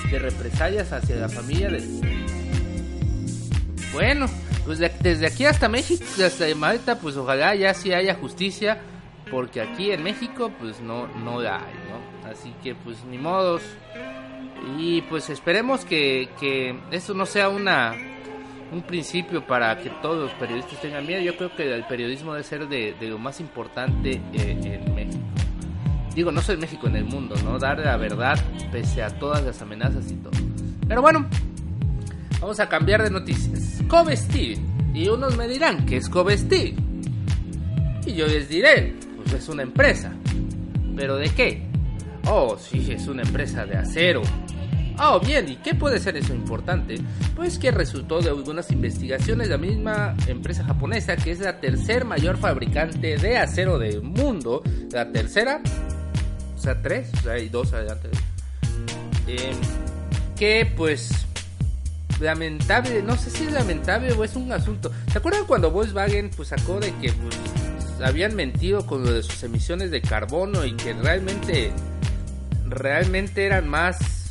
de 0.09 0.17
represalias 0.17 0.91
hacia 0.91 1.17
la 1.17 1.29
familia 1.29 1.69
de... 1.69 1.83
Bueno, 3.93 4.25
pues 4.65 4.79
desde 4.79 5.27
aquí 5.27 5.45
hasta 5.45 5.69
México, 5.69 6.03
hasta 6.25 6.45
Malta, 6.55 6.97
pues 6.97 7.15
ojalá 7.15 7.53
ya 7.53 7.75
sí 7.75 7.93
haya 7.93 8.15
justicia, 8.15 8.81
porque 9.29 9.61
aquí 9.61 9.91
en 9.91 10.01
México 10.01 10.51
pues 10.59 10.81
no, 10.81 11.05
no 11.19 11.39
la 11.39 11.57
hay, 11.57 11.75
¿no? 11.91 12.27
Así 12.27 12.51
que 12.63 12.73
pues 12.73 12.97
ni 13.05 13.19
modos. 13.19 13.61
Y 14.79 15.03
pues 15.03 15.29
esperemos 15.29 15.85
que, 15.85 16.27
que 16.39 16.75
esto 16.89 17.13
no 17.13 17.27
sea 17.27 17.49
una 17.49 18.12
un 18.73 18.81
principio 18.81 19.45
para 19.45 19.77
que 19.77 19.89
todos 20.01 20.17
los 20.17 20.31
periodistas 20.33 20.81
tengan 20.81 21.05
miedo. 21.05 21.21
Yo 21.21 21.37
creo 21.37 21.55
que 21.55 21.73
el 21.73 21.85
periodismo 21.85 22.33
debe 22.33 22.43
ser 22.43 22.67
de, 22.67 22.95
lo 23.01 23.19
más 23.19 23.39
importante 23.39 24.21
eh, 24.33 24.81
en 24.85 24.95
México. 24.95 25.23
Digo, 26.15 26.31
no 26.31 26.41
soy 26.41 26.57
México 26.57 26.87
en 26.87 26.95
el 26.95 27.05
mundo, 27.05 27.35
¿no? 27.43 27.57
Dar 27.57 27.79
la 27.79 27.97
verdad 27.97 28.39
pese 28.71 29.01
a 29.01 29.09
todas 29.09 29.43
las 29.43 29.61
amenazas 29.61 30.11
y 30.11 30.15
todo. 30.15 30.33
Pero 30.87 31.01
bueno, 31.01 31.27
vamos 32.39 32.59
a 32.59 32.69
cambiar 32.69 33.03
de 33.03 33.09
noticias. 33.09 33.81
Covestil. 33.87 34.59
Y 34.93 35.07
unos 35.07 35.37
me 35.37 35.47
dirán 35.47 35.85
que 35.85 35.97
es 35.97 36.09
Covestil. 36.09 36.75
Y 38.05 38.13
yo 38.13 38.27
les 38.27 38.49
diré, 38.49 38.93
pues 39.17 39.33
es 39.33 39.49
una 39.49 39.63
empresa. 39.63 40.13
¿Pero 40.95 41.15
de 41.15 41.29
qué? 41.29 41.63
Oh, 42.27 42.57
sí, 42.57 42.91
es 42.91 43.07
una 43.07 43.23
empresa 43.23 43.65
de 43.65 43.77
acero 43.77 44.21
Ah, 44.97 45.19
bien, 45.23 45.49
¿y 45.49 45.55
qué 45.57 45.73
puede 45.73 45.99
ser 45.99 46.17
eso 46.17 46.33
importante? 46.33 46.95
Pues 47.35 47.57
que 47.57 47.71
resultó 47.71 48.21
de 48.21 48.29
algunas 48.29 48.71
investigaciones 48.71 49.47
de 49.47 49.53
la 49.53 49.57
misma 49.57 50.15
empresa 50.27 50.63
japonesa, 50.63 51.15
que 51.15 51.31
es 51.31 51.39
la 51.39 51.59
tercer 51.59 52.05
mayor 52.05 52.37
fabricante 52.37 53.17
de 53.17 53.37
acero 53.37 53.79
del 53.79 54.01
mundo, 54.01 54.61
la 54.91 55.11
tercera, 55.11 55.61
o 56.55 56.61
sea, 56.61 56.81
tres, 56.81 57.09
o 57.19 57.23
sea, 57.23 57.33
hay 57.33 57.49
dos 57.49 57.73
adelante, 57.73 58.09
em, 59.27 59.57
que 60.37 60.71
pues 60.75 61.25
lamentable, 62.19 63.01
no 63.01 63.17
sé 63.17 63.31
si 63.31 63.45
es 63.45 63.51
lamentable 63.51 64.13
o 64.13 64.23
es 64.23 64.35
un 64.35 64.51
asunto. 64.51 64.91
¿Se 65.11 65.17
acuerdan 65.17 65.45
cuando 65.45 65.71
Volkswagen 65.71 66.29
pues 66.35 66.49
sacó 66.49 66.79
de 66.79 66.93
que 66.97 67.11
pues, 67.11 67.35
habían 68.01 68.35
mentido 68.35 68.85
con 68.85 69.03
lo 69.03 69.11
de 69.11 69.23
sus 69.23 69.41
emisiones 69.43 69.91
de 69.91 70.01
carbono 70.01 70.65
y 70.65 70.73
que 70.73 70.93
realmente 70.93 71.71
realmente 72.65 73.45
eran 73.45 73.67
más 73.67 74.22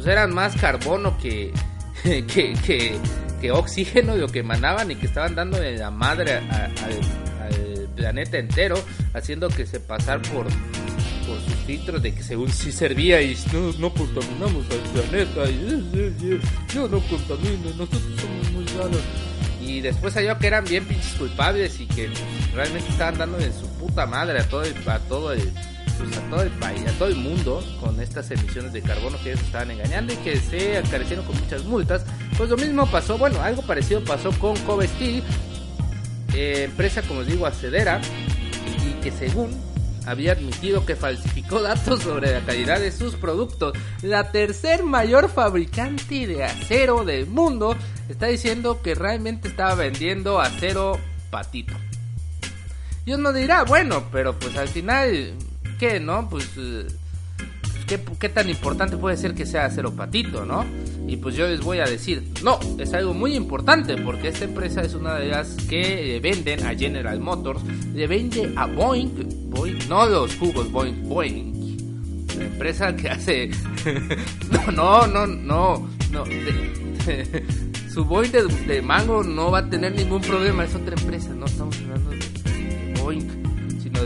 pues 0.00 0.12
eran 0.12 0.32
más 0.32 0.56
carbono 0.56 1.18
que, 1.18 1.52
que, 2.02 2.98
que, 3.38 3.50
oxígeno 3.52 4.16
lo 4.16 4.28
que 4.28 4.38
emanaban 4.38 4.90
y 4.90 4.96
que 4.96 5.06
estaban 5.06 5.34
dando 5.34 5.62
en 5.62 5.78
la 5.78 5.90
madre 5.90 6.36
al 6.36 7.88
planeta 7.96 8.38
entero, 8.38 8.82
haciendo 9.12 9.50
que 9.50 9.66
se 9.66 9.78
pasar 9.78 10.22
por, 10.22 10.44
por 10.44 11.40
sus 11.44 11.54
filtros 11.66 12.02
de 12.02 12.14
que 12.14 12.22
según 12.22 12.50
si 12.50 12.72
servía 12.72 13.20
y 13.20 13.36
no, 13.52 13.72
no 13.78 13.92
contaminamos 13.92 14.64
al 14.70 15.02
planeta, 15.02 15.50
y, 15.50 16.40
yo 16.72 16.88
no 16.88 16.98
contamino, 17.00 17.68
nosotros 17.76 18.02
somos 18.18 18.52
muy 18.52 18.64
malos. 18.64 19.02
Y 19.60 19.82
después 19.82 20.14
salió 20.14 20.38
que 20.38 20.46
eran 20.46 20.64
bien 20.64 20.86
pinches 20.86 21.12
culpables 21.12 21.78
y 21.78 21.86
que 21.86 22.08
realmente 22.54 22.88
estaban 22.88 23.18
dando 23.18 23.38
en 23.38 23.52
su 23.52 23.68
puta 23.78 24.06
madre 24.06 24.40
a 24.40 24.48
todo 24.48 24.62
a 24.86 24.98
todo 25.00 25.32
el 25.34 25.52
a 26.16 26.30
todo 26.30 26.42
el 26.42 26.50
país, 26.50 26.86
a 26.86 26.92
todo 26.92 27.08
el 27.08 27.16
mundo 27.16 27.62
con 27.80 28.00
estas 28.00 28.30
emisiones 28.30 28.72
de 28.72 28.82
carbono 28.82 29.18
que 29.22 29.30
ellos 29.30 29.42
estaban 29.42 29.70
engañando 29.70 30.12
y 30.12 30.16
que 30.16 30.36
se 30.36 30.78
acarecieron 30.78 31.24
con 31.24 31.38
muchas 31.38 31.64
multas. 31.64 32.04
Pues 32.36 32.50
lo 32.50 32.56
mismo 32.56 32.86
pasó, 32.90 33.18
bueno, 33.18 33.40
algo 33.40 33.62
parecido 33.62 34.02
pasó 34.02 34.30
con 34.32 34.56
Covesteel, 34.60 35.22
eh, 36.34 36.64
empresa 36.64 37.02
como 37.02 37.20
os 37.20 37.26
digo 37.26 37.46
acedera 37.46 38.00
y 38.86 38.92
que 39.02 39.10
según 39.10 39.50
había 40.06 40.32
admitido 40.32 40.86
que 40.86 40.96
falsificó 40.96 41.60
datos 41.62 42.02
sobre 42.02 42.32
la 42.32 42.40
calidad 42.40 42.80
de 42.80 42.92
sus 42.92 43.14
productos. 43.16 43.74
La 44.02 44.30
tercer 44.32 44.82
mayor 44.82 45.28
fabricante 45.28 46.26
de 46.26 46.44
acero 46.44 47.04
del 47.04 47.26
mundo 47.26 47.76
está 48.08 48.26
diciendo 48.26 48.80
que 48.82 48.94
realmente 48.94 49.48
estaba 49.48 49.74
vendiendo 49.74 50.40
acero 50.40 50.98
patito. 51.30 51.74
Y 53.06 53.12
uno 53.12 53.32
dirá, 53.32 53.64
bueno, 53.64 54.04
pero 54.12 54.38
pues 54.38 54.56
al 54.56 54.68
final 54.68 55.34
qué, 55.80 55.98
¿no? 55.98 56.28
Pues, 56.28 56.50
eh, 56.58 56.86
¿qué, 58.18 58.28
tan 58.28 58.50
importante 58.50 58.98
puede 58.98 59.16
ser 59.16 59.34
que 59.34 59.46
sea 59.46 59.68
cero 59.70 59.94
patito, 59.96 60.44
¿no? 60.44 60.64
Y 61.08 61.16
pues 61.16 61.34
yo 61.34 61.48
les 61.48 61.60
voy 61.60 61.78
a 61.78 61.86
decir, 61.86 62.22
no, 62.44 62.60
es 62.78 62.92
algo 62.92 63.14
muy 63.14 63.34
importante 63.34 63.96
porque 63.96 64.28
esta 64.28 64.44
empresa 64.44 64.82
es 64.82 64.94
una 64.94 65.14
de 65.14 65.28
las 65.28 65.54
que 65.68 66.20
venden 66.22 66.66
a 66.66 66.74
General 66.74 67.18
Motors, 67.18 67.62
le 67.94 68.06
vende 68.06 68.52
a 68.56 68.66
Boeing, 68.66 69.48
Boeing, 69.48 69.88
no 69.88 70.06
los 70.06 70.36
jugos 70.36 70.70
Boeing, 70.70 71.08
Boeing, 71.08 72.26
la 72.36 72.44
empresa 72.44 72.94
que 72.94 73.08
hace, 73.08 73.50
no, 74.52 74.70
no, 74.70 75.06
no, 75.06 75.26
no, 75.26 75.88
no, 76.12 76.24
su 77.92 78.04
Boeing 78.04 78.30
de, 78.30 78.42
de 78.42 78.82
mango 78.82 79.24
no 79.24 79.50
va 79.50 79.60
a 79.60 79.70
tener 79.70 79.94
ningún 79.94 80.20
problema, 80.20 80.64
es 80.64 80.74
otra 80.74 80.94
empresa, 80.94 81.30
no 81.30 81.48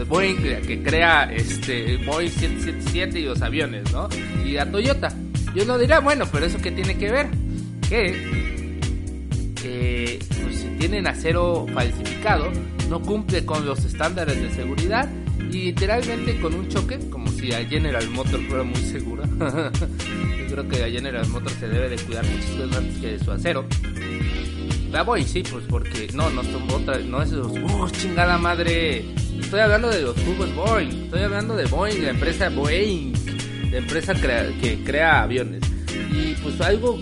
Boeing 0.05 0.37
que 0.67 0.83
crea 0.83 1.25
este 1.33 1.97
Boeing 1.99 2.31
777 2.31 3.21
y 3.21 3.25
los 3.25 3.43
aviones, 3.43 3.93
¿no? 3.93 4.09
Y 4.45 4.57
a 4.57 4.71
Toyota. 4.71 5.13
Y 5.55 5.61
uno 5.61 5.79
dirá, 5.79 6.01
bueno, 6.01 6.25
pero 6.31 6.47
eso 6.47 6.59
qué 6.61 6.71
tiene 6.71 6.97
que 6.97 7.11
ver? 7.11 7.29
Que 7.89 8.35
pues, 10.43 10.61
si 10.61 10.69
tienen 10.79 11.07
acero 11.07 11.67
falsificado, 11.73 12.51
no 12.91 13.01
cumple 13.01 13.45
con 13.45 13.65
los 13.65 13.85
estándares 13.85 14.41
de 14.41 14.51
seguridad 14.51 15.09
Y 15.51 15.67
literalmente 15.67 16.39
con 16.41 16.55
un 16.55 16.69
choque, 16.69 16.99
como 17.11 17.29
si 17.29 17.53
a 17.53 17.65
General 17.65 18.09
Motors 18.11 18.45
fuera 18.47 18.65
muy 18.65 18.83
segura. 18.83 19.25
Yo 19.29 20.47
creo 20.51 20.69
que 20.69 20.85
a 20.85 20.91
General 20.91 21.27
Motors 21.29 21.57
se 21.57 21.69
debe 21.69 21.89
de 21.89 21.97
cuidar 21.97 22.25
cosas 22.25 22.77
antes 22.77 22.99
que 22.99 23.13
de 23.13 23.19
su 23.25 23.31
acero. 23.31 23.65
Boeing 25.03 25.27
sí, 25.27 25.43
pues 25.43 25.65
porque 25.69 26.09
no, 26.15 26.31
no 26.31 26.43
son 26.45 26.71
otra, 26.71 26.99
no 26.99 27.23
es 27.23 27.33
los 27.33 27.51
uh, 27.51 27.91
chingada 27.91 28.39
madre. 28.39 29.05
Estoy 29.41 29.61
hablando 29.61 29.89
de 29.89 30.03
los 30.03 30.15
tubos 30.15 30.55
Boeing, 30.55 31.05
estoy 31.05 31.23
hablando 31.23 31.57
de 31.57 31.67
Boeing, 31.67 32.03
la 32.03 32.11
empresa 32.11 32.49
Boeing, 32.49 33.13
la 33.71 33.79
empresa 33.79 34.15
que 34.15 34.83
crea 34.85 35.23
aviones. 35.23 35.63
Y 36.13 36.35
pues 36.43 36.61
algo 36.61 36.99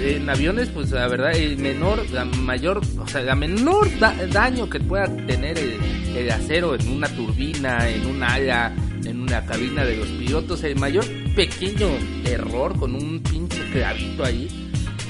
en 0.00 0.28
aviones, 0.28 0.68
pues 0.68 0.90
la 0.90 1.08
verdad, 1.08 1.32
el 1.32 1.58
menor, 1.58 2.08
la 2.10 2.24
mayor, 2.24 2.80
o 2.98 3.08
sea, 3.08 3.22
la 3.22 3.34
menor 3.34 3.88
daño 3.98 4.68
que 4.68 4.78
pueda 4.80 5.06
tener 5.26 5.58
el, 5.58 5.74
el, 6.16 6.30
acero 6.30 6.74
en 6.74 6.88
una 6.88 7.08
turbina, 7.08 7.88
en 7.88 8.06
un 8.06 8.22
ala, 8.22 8.72
en 9.04 9.20
una 9.20 9.44
cabina 9.44 9.84
de 9.84 9.96
los 9.96 10.08
pilotos, 10.08 10.62
el 10.64 10.76
mayor 10.76 11.04
pequeño 11.34 11.88
error 12.24 12.78
con 12.78 12.94
un 12.94 13.20
pinche 13.20 13.58
clavito 13.72 14.24
ahí 14.24 14.67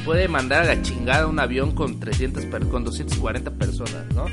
puede 0.09 0.27
mandar 0.27 0.63
a 0.63 0.75
la 0.75 0.81
chingada 0.81 1.27
un 1.27 1.39
avión 1.39 1.73
con 1.73 2.01
300 2.01 2.47
con 2.71 2.83
240 2.83 3.51
personas, 3.51 4.07
¿no? 4.15 4.25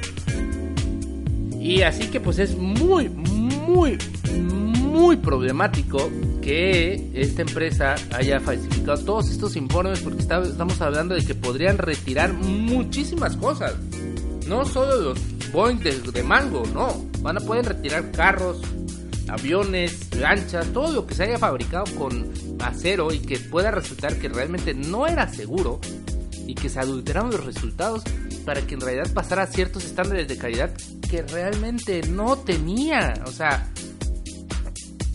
Y 1.59 1.81
así 1.81 2.07
que 2.07 2.21
pues 2.21 2.39
es 2.39 2.55
muy, 2.55 3.09
muy, 3.09 3.97
muy 4.39 5.17
problemático 5.17 6.09
que 6.41 7.11
esta 7.13 7.41
empresa 7.41 7.95
haya 8.13 8.39
falsificado 8.39 9.03
todos 9.03 9.29
estos 9.29 9.57
informes 9.57 9.99
porque 9.99 10.21
estamos 10.21 10.79
hablando 10.79 11.13
de 11.13 11.25
que 11.25 11.35
podrían 11.35 11.77
retirar 11.77 12.31
muchísimas 12.31 13.35
cosas. 13.35 13.75
No 14.47 14.63
solo 14.63 14.95
los 15.01 15.19
Boeing 15.51 15.79
de, 15.79 15.99
de 15.99 16.23
mango, 16.23 16.63
no. 16.73 17.03
Van 17.19 17.35
a 17.35 17.41
poder 17.41 17.65
retirar 17.65 18.11
carros, 18.11 18.61
aviones, 19.27 20.13
lanchas, 20.15 20.67
todo 20.67 20.91
lo 20.91 21.07
que 21.07 21.15
se 21.15 21.23
haya 21.23 21.37
fabricado 21.37 21.85
con 21.97 22.31
acero 22.59 23.11
y 23.13 23.19
que 23.19 23.39
pueda 23.39 23.71
resultar 23.71 24.17
que 24.17 24.29
realmente 24.29 24.73
no 24.73 25.07
era 25.07 25.27
seguro 25.27 25.79
y 26.47 26.55
que 26.55 26.69
se 26.69 26.79
adulteraron 26.79 27.31
los 27.31 27.43
resultados 27.43 28.03
para 28.45 28.61
que 28.61 28.75
en 28.75 28.81
realidad 28.81 29.11
pasara 29.13 29.47
ciertos 29.47 29.85
estándares 29.85 30.27
de 30.27 30.37
calidad 30.37 30.71
que 31.09 31.23
realmente 31.23 32.01
no 32.07 32.37
tenía. 32.37 33.13
O 33.25 33.31
sea, 33.31 33.71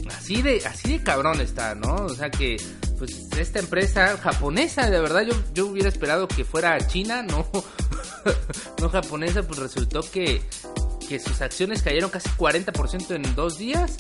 así 0.09 0.43
de, 0.43 0.64
así 0.67 0.99
de 0.99 1.02
cabrón 1.05 1.40
está, 1.40 1.75
¿no? 1.75 1.95
O 1.95 2.14
sea 2.14 2.31
que 2.31 2.57
pues 2.99 3.29
esta 3.38 3.61
empresa 3.61 4.19
japonesa, 4.19 4.90
de 4.90 5.00
verdad 5.00 5.23
yo, 5.23 5.33
yo 5.55 5.67
hubiera 5.69 5.88
esperado 5.88 6.29
que 6.29 6.45
fuera 6.45 6.79
china, 6.87 7.23
no, 7.23 7.47
no 8.79 8.88
japonesa, 8.90 9.43
pues 9.43 9.59
resultó 9.59 10.02
que 10.02 10.43
que 11.11 11.19
sus 11.19 11.40
acciones 11.40 11.83
cayeron 11.83 12.09
casi 12.09 12.29
40% 12.29 13.17
en 13.17 13.35
dos 13.35 13.59
días 13.59 13.97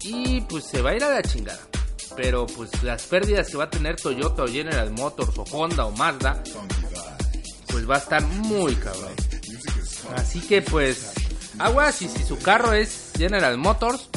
y 0.00 0.42
pues 0.42 0.64
se 0.64 0.80
va 0.80 0.90
a 0.90 0.94
ir 0.94 1.02
a 1.02 1.10
la 1.10 1.20
chingada. 1.20 1.58
Pero 2.14 2.46
pues 2.46 2.84
las 2.84 3.02
pérdidas 3.02 3.48
que 3.48 3.56
va 3.56 3.64
a 3.64 3.70
tener 3.70 4.00
Toyota 4.00 4.44
o 4.44 4.46
General 4.46 4.88
Motors 4.92 5.36
o 5.38 5.42
Honda 5.50 5.86
o 5.86 5.90
Mazda, 5.90 6.40
pues 7.66 7.90
va 7.90 7.96
a 7.96 7.98
estar 7.98 8.22
muy 8.22 8.76
cabrón. 8.76 9.10
Así 10.14 10.38
que 10.38 10.62
pues 10.62 11.14
aguas 11.58 12.00
y 12.00 12.08
si 12.08 12.22
su 12.22 12.38
carro 12.38 12.72
es 12.74 13.10
General 13.18 13.58
Motors, 13.58 14.08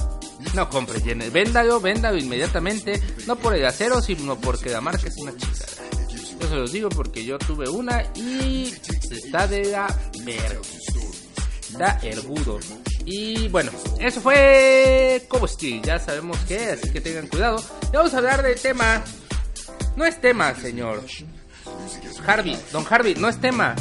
no 0.54 0.70
compre 0.70 1.02
General, 1.02 1.32
véndalo, 1.32 1.82
véndalo 1.82 2.20
inmediatamente, 2.20 3.02
no 3.26 3.38
por 3.38 3.56
el 3.56 3.66
acero, 3.66 4.04
sino 4.04 4.40
porque 4.40 4.70
la 4.70 4.82
marca 4.82 5.08
es 5.08 5.18
una 5.18 5.36
chingada. 5.36 5.66
Yo 6.40 6.48
se 6.48 6.56
los 6.58 6.72
digo 6.72 6.90
porque 6.90 7.26
yo 7.26 7.40
tuve 7.40 7.68
una 7.68 8.04
y 8.14 8.72
está 9.10 9.48
de 9.48 9.66
la 9.66 9.88
verga 10.24 10.75
da 11.78 12.00
Ergudo. 12.02 12.60
Y 13.06 13.48
bueno, 13.50 13.72
eso 14.00 14.22
fue 14.22 15.26
Cobosti, 15.28 15.82
ya 15.82 16.00
sabemos 16.00 16.38
que 16.48 16.72
así 16.72 16.92
que 16.92 17.02
tengan 17.02 17.28
cuidado. 17.28 17.64
Y 17.92 17.96
vamos 17.96 18.14
a 18.14 18.18
hablar 18.18 18.42
del 18.42 18.60
tema. 18.60 19.04
No 19.96 20.06
es 20.06 20.20
tema, 20.20 20.54
señor. 20.56 21.04
Harvey, 22.26 22.58
don 22.72 22.86
Harvey, 22.90 23.16
no 23.16 23.30
es 23.30 23.40
tema. 23.40 23.76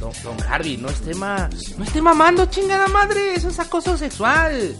Don, 0.00 0.12
don 0.22 0.42
Harvey, 0.48 0.76
no 0.76 0.88
es 0.88 1.00
tema. 1.00 1.50
No 1.76 1.84
es 1.84 1.92
tema 1.92 2.14
mando, 2.14 2.46
chingada 2.46 2.88
madre. 2.88 3.34
Eso 3.34 3.48
es 3.48 3.58
acoso 3.58 3.96
sexual. 3.96 4.76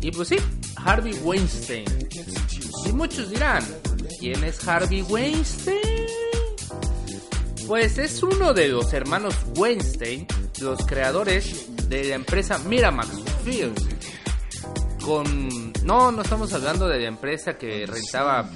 Y 0.00 0.10
pues 0.10 0.28
sí, 0.28 0.36
Harvey 0.76 1.14
Weinstein. 1.22 1.84
Y 2.86 2.92
muchos 2.92 3.30
dirán, 3.30 3.64
¿quién 4.18 4.42
es 4.44 4.66
Harvey 4.66 5.02
Weinstein? 5.02 5.78
Pues 7.66 7.98
es 7.98 8.22
uno 8.22 8.52
de 8.52 8.68
los 8.68 8.92
hermanos 8.92 9.34
Weinstein 9.56 10.26
los 10.62 10.86
creadores 10.86 11.66
de 11.88 12.04
la 12.04 12.14
empresa 12.14 12.58
Miramax 12.58 13.08
Film. 13.44 13.74
Con 15.04 15.72
no, 15.84 16.12
no 16.12 16.22
estamos 16.22 16.52
hablando 16.52 16.88
de 16.88 17.00
la 17.00 17.08
empresa 17.08 17.58
que 17.58 17.86
rentaba 17.86 18.48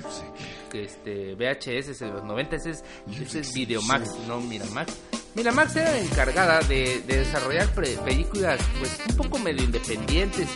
este 0.73 1.35
VHS 1.35 2.03
en 2.03 2.12
los 2.12 2.25
90, 2.25 2.57
ese 2.57 2.71
es, 2.71 2.85
ese 3.21 3.40
es 3.40 3.55
Videomax, 3.55 4.14
no 4.27 4.40
Miramax. 4.40 4.92
Miramax 5.35 5.77
era 5.77 5.99
encargada 5.99 6.61
de, 6.61 7.03
desarrollar 7.07 7.69
películas 7.75 8.61
pues 8.79 8.99
un 9.09 9.16
poco 9.16 9.38
medio 9.38 9.64
independientes 9.64 10.49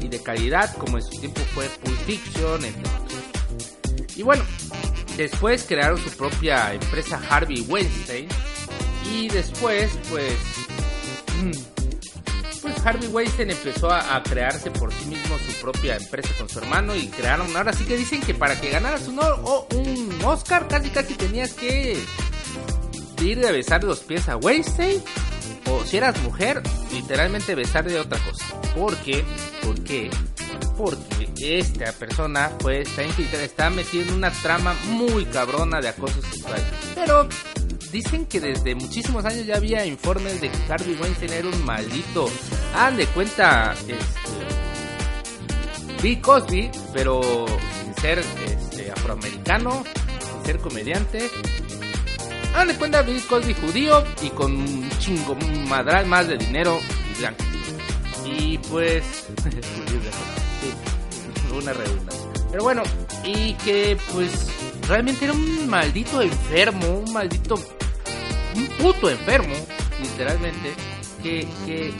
y, 0.00 0.08
de 0.08 0.22
calidad, 0.22 0.74
como 0.76 0.98
en 0.98 1.02
su 1.02 1.18
tiempo 1.18 1.40
fue 1.54 1.68
Pulp 1.82 1.98
Fiction, 2.06 2.60
Y 4.14 4.22
bueno, 4.22 4.44
después 5.16 5.64
crearon 5.66 5.98
su 5.98 6.10
propia 6.10 6.72
empresa 6.72 7.20
Harvey 7.28 7.62
Weinstein 7.62 8.28
y 9.12 9.28
después 9.28 9.90
pues. 10.10 10.65
Pues 12.62 12.84
Harvey 12.84 13.08
Weinstein 13.08 13.50
empezó 13.50 13.90
a, 13.90 14.22
crearse 14.22 14.70
por 14.70 14.92
sí 14.92 15.06
mismo 15.06 15.38
su 15.38 15.52
propia 15.60 15.96
empresa 15.96 16.30
con 16.38 16.48
su 16.48 16.58
hermano 16.58 16.94
y 16.96 17.06
crearon. 17.08 17.54
Ahora 17.56 17.72
sí 17.72 17.84
que 17.84 17.96
dicen 17.96 18.20
que 18.20 18.34
para 18.34 18.60
que 18.60 18.70
ganaras 18.70 19.06
un, 19.08 19.18
un 19.18 20.24
Oscar 20.24 20.66
casi 20.68 20.90
casi 20.90 21.14
tenías 21.14 21.52
que 21.52 21.96
ir 23.22 23.46
a 23.46 23.52
besar 23.52 23.84
los 23.84 24.00
pies 24.00 24.28
a 24.28 24.36
Weinstein. 24.36 25.02
O 25.70 25.84
si 25.84 25.96
eras 25.96 26.20
mujer, 26.22 26.62
literalmente 26.92 27.54
besar 27.54 27.84
de 27.84 27.98
otra 27.98 28.18
cosa. 28.20 28.44
¿Por 28.74 28.96
qué? 28.98 29.24
¿Por 29.64 29.82
qué? 29.82 30.10
Porque 30.76 31.58
esta 31.58 31.92
persona 31.92 32.50
pues 32.58 32.88
está 32.88 33.42
está 33.42 33.70
metiendo 33.70 34.14
una 34.14 34.30
trama 34.30 34.74
muy 34.88 35.24
cabrona 35.26 35.80
de 35.80 35.88
acoso 35.88 36.20
sexual. 36.22 36.62
Pero 36.94 37.28
dicen 37.92 38.26
que 38.26 38.40
desde 38.40 38.74
muchísimos 38.74 39.24
años 39.24 39.46
ya 39.46 39.56
había 39.56 39.86
informes 39.86 40.40
de 40.40 40.50
que 40.50 40.72
Harvey 40.72 40.96
Weinstein 41.00 41.32
era 41.32 41.48
un 41.48 41.64
maldito. 41.64 42.28
Ah, 42.74 42.90
de 42.90 43.06
cuenta 43.06 43.74
este, 45.96 46.20
Cosby, 46.20 46.70
pero 46.92 47.46
sin 47.82 47.94
ser 47.94 48.18
este, 48.18 48.90
afroamericano, 48.90 49.84
sin 50.20 50.46
ser 50.46 50.58
comediante. 50.58 51.30
Ah, 52.54 52.64
de 52.64 52.74
cuenta 52.76 53.02
Bill 53.02 53.22
Cosby 53.26 53.54
judío 53.54 54.04
y 54.22 54.30
con 54.30 54.52
un 54.52 54.88
chingo, 54.98 55.32
un 55.32 55.68
madral 55.68 56.06
más 56.06 56.28
de 56.28 56.38
dinero 56.38 56.78
y 57.14 57.18
blanco. 57.18 57.44
Y 58.24 58.58
pues, 58.58 59.26
una 61.56 61.72
redundancia. 61.72 62.26
Pero 62.50 62.62
bueno, 62.62 62.82
y 63.24 63.54
que 63.54 63.96
pues 64.12 64.48
realmente 64.88 65.24
era 65.24 65.34
un 65.34 65.68
maldito 65.68 66.22
enfermo, 66.22 67.00
un 67.00 67.12
maldito 67.12 67.56
un 68.56 68.66
puto 68.78 69.10
enfermo, 69.10 69.54
literalmente, 70.00 70.74
que, 71.22 71.46
que, 71.66 71.92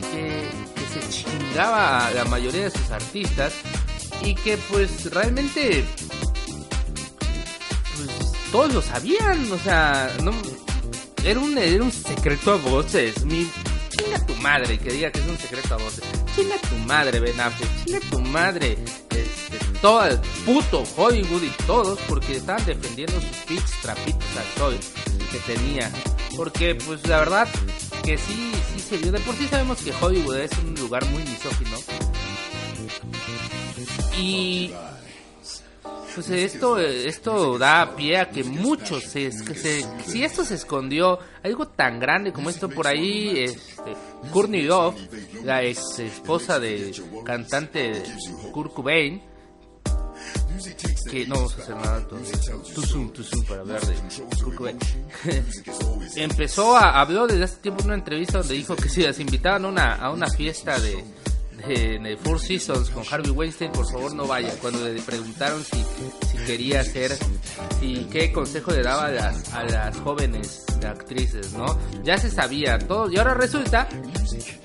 se 0.93 1.09
chingaba 1.11 2.07
a 2.07 2.11
la 2.13 2.25
mayoría 2.25 2.65
de 2.65 2.71
sus 2.71 2.91
artistas 2.91 3.53
y 4.23 4.35
que 4.35 4.57
pues 4.57 5.13
realmente 5.13 5.85
pues, 7.97 8.11
todos 8.51 8.73
lo 8.73 8.81
sabían, 8.81 9.51
o 9.53 9.59
sea, 9.59 10.11
no 10.23 10.33
era 11.23 11.41
un, 11.41 11.59
era 11.59 11.85
un 11.85 11.93
secreto 11.93 12.53
a 12.53 12.57
voces, 12.57 13.25
mi 13.27 13.51
chinga 13.91 14.25
tu 14.25 14.35
madre 14.37 14.79
que 14.79 14.91
diga 14.91 15.11
que 15.11 15.21
es 15.21 15.27
un 15.27 15.37
secreto 15.37 15.75
a 15.75 15.79
voces, 15.79 16.05
chinga 16.35 16.57
tu 16.57 16.77
madre 16.87 17.21
Ben 17.21 17.39
Affleck, 17.39 17.85
chinga 17.85 18.01
tu 18.11 18.21
madre 18.21 18.79
todo 19.81 20.05
el 20.07 20.19
puto 20.45 20.85
Hollywood 20.97 21.43
y 21.43 21.51
todos 21.67 21.99
porque 22.09 22.37
estaban 22.37 22.65
defendiendo 22.65 23.21
sus 23.21 23.37
pitch 23.47 23.83
trapitos 23.83 24.37
al 24.37 24.59
sol 24.59 24.79
que 25.31 25.39
tenía 25.53 25.91
porque, 26.37 26.75
pues, 26.75 27.07
la 27.09 27.19
verdad 27.19 27.49
que 28.05 28.19
sí, 28.19 28.53
sí 28.75 28.81
se 28.81 28.99
vio. 28.99 29.11
De 29.11 29.21
por 29.21 29.35
sí 29.35 29.49
sabemos 29.49 29.79
que 29.83 29.93
Hollywood 30.01 30.37
es 30.37 30.51
un 30.59 30.75
lugar 30.75 31.05
muy 31.07 31.23
misógino. 31.23 31.77
Y 34.19 34.73
pues 36.15 36.31
esto 36.31 36.79
esto 36.79 37.59
da 37.59 37.95
pie 37.95 38.17
a 38.17 38.31
que 38.31 38.43
muchos 38.43 39.05
se, 39.05 39.31
si 39.31 40.25
esto 40.25 40.47
se 40.47 40.55
escondió 40.55 41.19
algo 41.43 41.69
tan 41.69 42.01
grande 42.01 42.33
como 42.33 42.49
esto 42.49 42.71
por 42.71 42.87
ahí 42.87 43.41
este 43.41 43.95
Courtney 44.33 44.63
Love 44.63 44.97
la 45.45 45.63
ex 45.63 45.99
esposa 45.99 46.59
del 46.59 46.95
cantante 47.23 48.03
Kurt 48.51 48.73
Cobain 48.73 49.21
que 51.11 51.27
no 51.27 51.37
vamos 51.37 51.59
a 51.59 51.63
hacer 51.63 51.77
nada 51.77 52.07
too 52.09 52.83
soon, 52.83 53.13
too 53.13 53.23
soon 53.23 53.45
para 53.45 53.61
hablar 53.61 53.81
de 53.87 53.97
empezó 56.23 56.77
a 56.77 57.01
habló 57.01 57.27
desde 57.27 57.45
hace 57.45 57.57
tiempo 57.57 57.83
en 57.83 57.87
una 57.87 57.95
entrevista 57.97 58.39
donde 58.39 58.55
dijo 58.55 58.77
que 58.77 58.89
si 58.89 59.03
las 59.03 59.19
invitaban 59.21 59.65
a 59.65 59.69
una, 59.69 59.95
a 59.95 60.11
una 60.11 60.29
fiesta 60.29 60.79
de, 60.79 61.05
de, 61.67 62.19
Four 62.23 62.41
Seasons 62.41 62.91
con 62.91 63.05
Harvey 63.11 63.31
Weinstein, 63.31 63.73
por 63.73 63.91
favor 63.91 64.15
no 64.15 64.27
vaya. 64.27 64.53
Cuando 64.61 64.87
le 64.87 65.01
preguntaron 65.03 65.63
si, 65.65 65.77
si 66.31 66.45
quería 66.45 66.81
hacer, 66.81 67.17
si 67.81 68.07
qué 68.11 68.33
consejo 68.33 68.73
le 68.73 68.83
daba 68.83 69.07
a 69.07 69.11
las, 69.11 69.53
a 69.53 69.65
las 69.65 69.97
jóvenes 69.99 70.65
actrices, 70.85 71.53
¿no? 71.53 71.67
Ya 72.05 72.19
se 72.19 72.31
sabía 72.31 72.79
todo. 72.79 73.11
Y 73.11 73.17
ahora 73.17 73.35
resulta, 73.35 73.89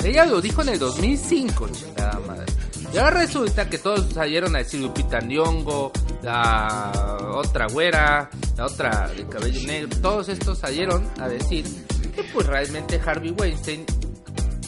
ella 0.04 0.26
lo 0.26 0.42
dijo 0.42 0.62
en 0.62 0.70
el 0.70 0.80
2005, 0.80 1.70
chingada 1.70 2.20
madre. 2.28 2.46
Y 2.94 2.98
ahora 2.98 3.22
resulta 3.22 3.70
que 3.70 3.78
todos 3.78 4.14
salieron 4.14 4.56
a 4.56 4.60
decir 4.60 4.82
Lupita 4.82 5.22
Nyong'o, 5.22 5.92
la 6.22 7.18
otra 7.34 7.68
güera, 7.68 8.30
la 8.58 8.66
otra 8.66 9.08
de 9.16 9.26
cabello 9.28 9.66
negro, 9.66 9.90
todos 10.02 10.28
estos 10.28 10.60
salieron 10.60 11.10
a 11.20 11.30
decir 11.30 11.66
que 12.14 12.24
pues 12.26 12.48
realmente 12.48 13.00
Harvey 13.04 13.32
Weinstein 13.32 13.86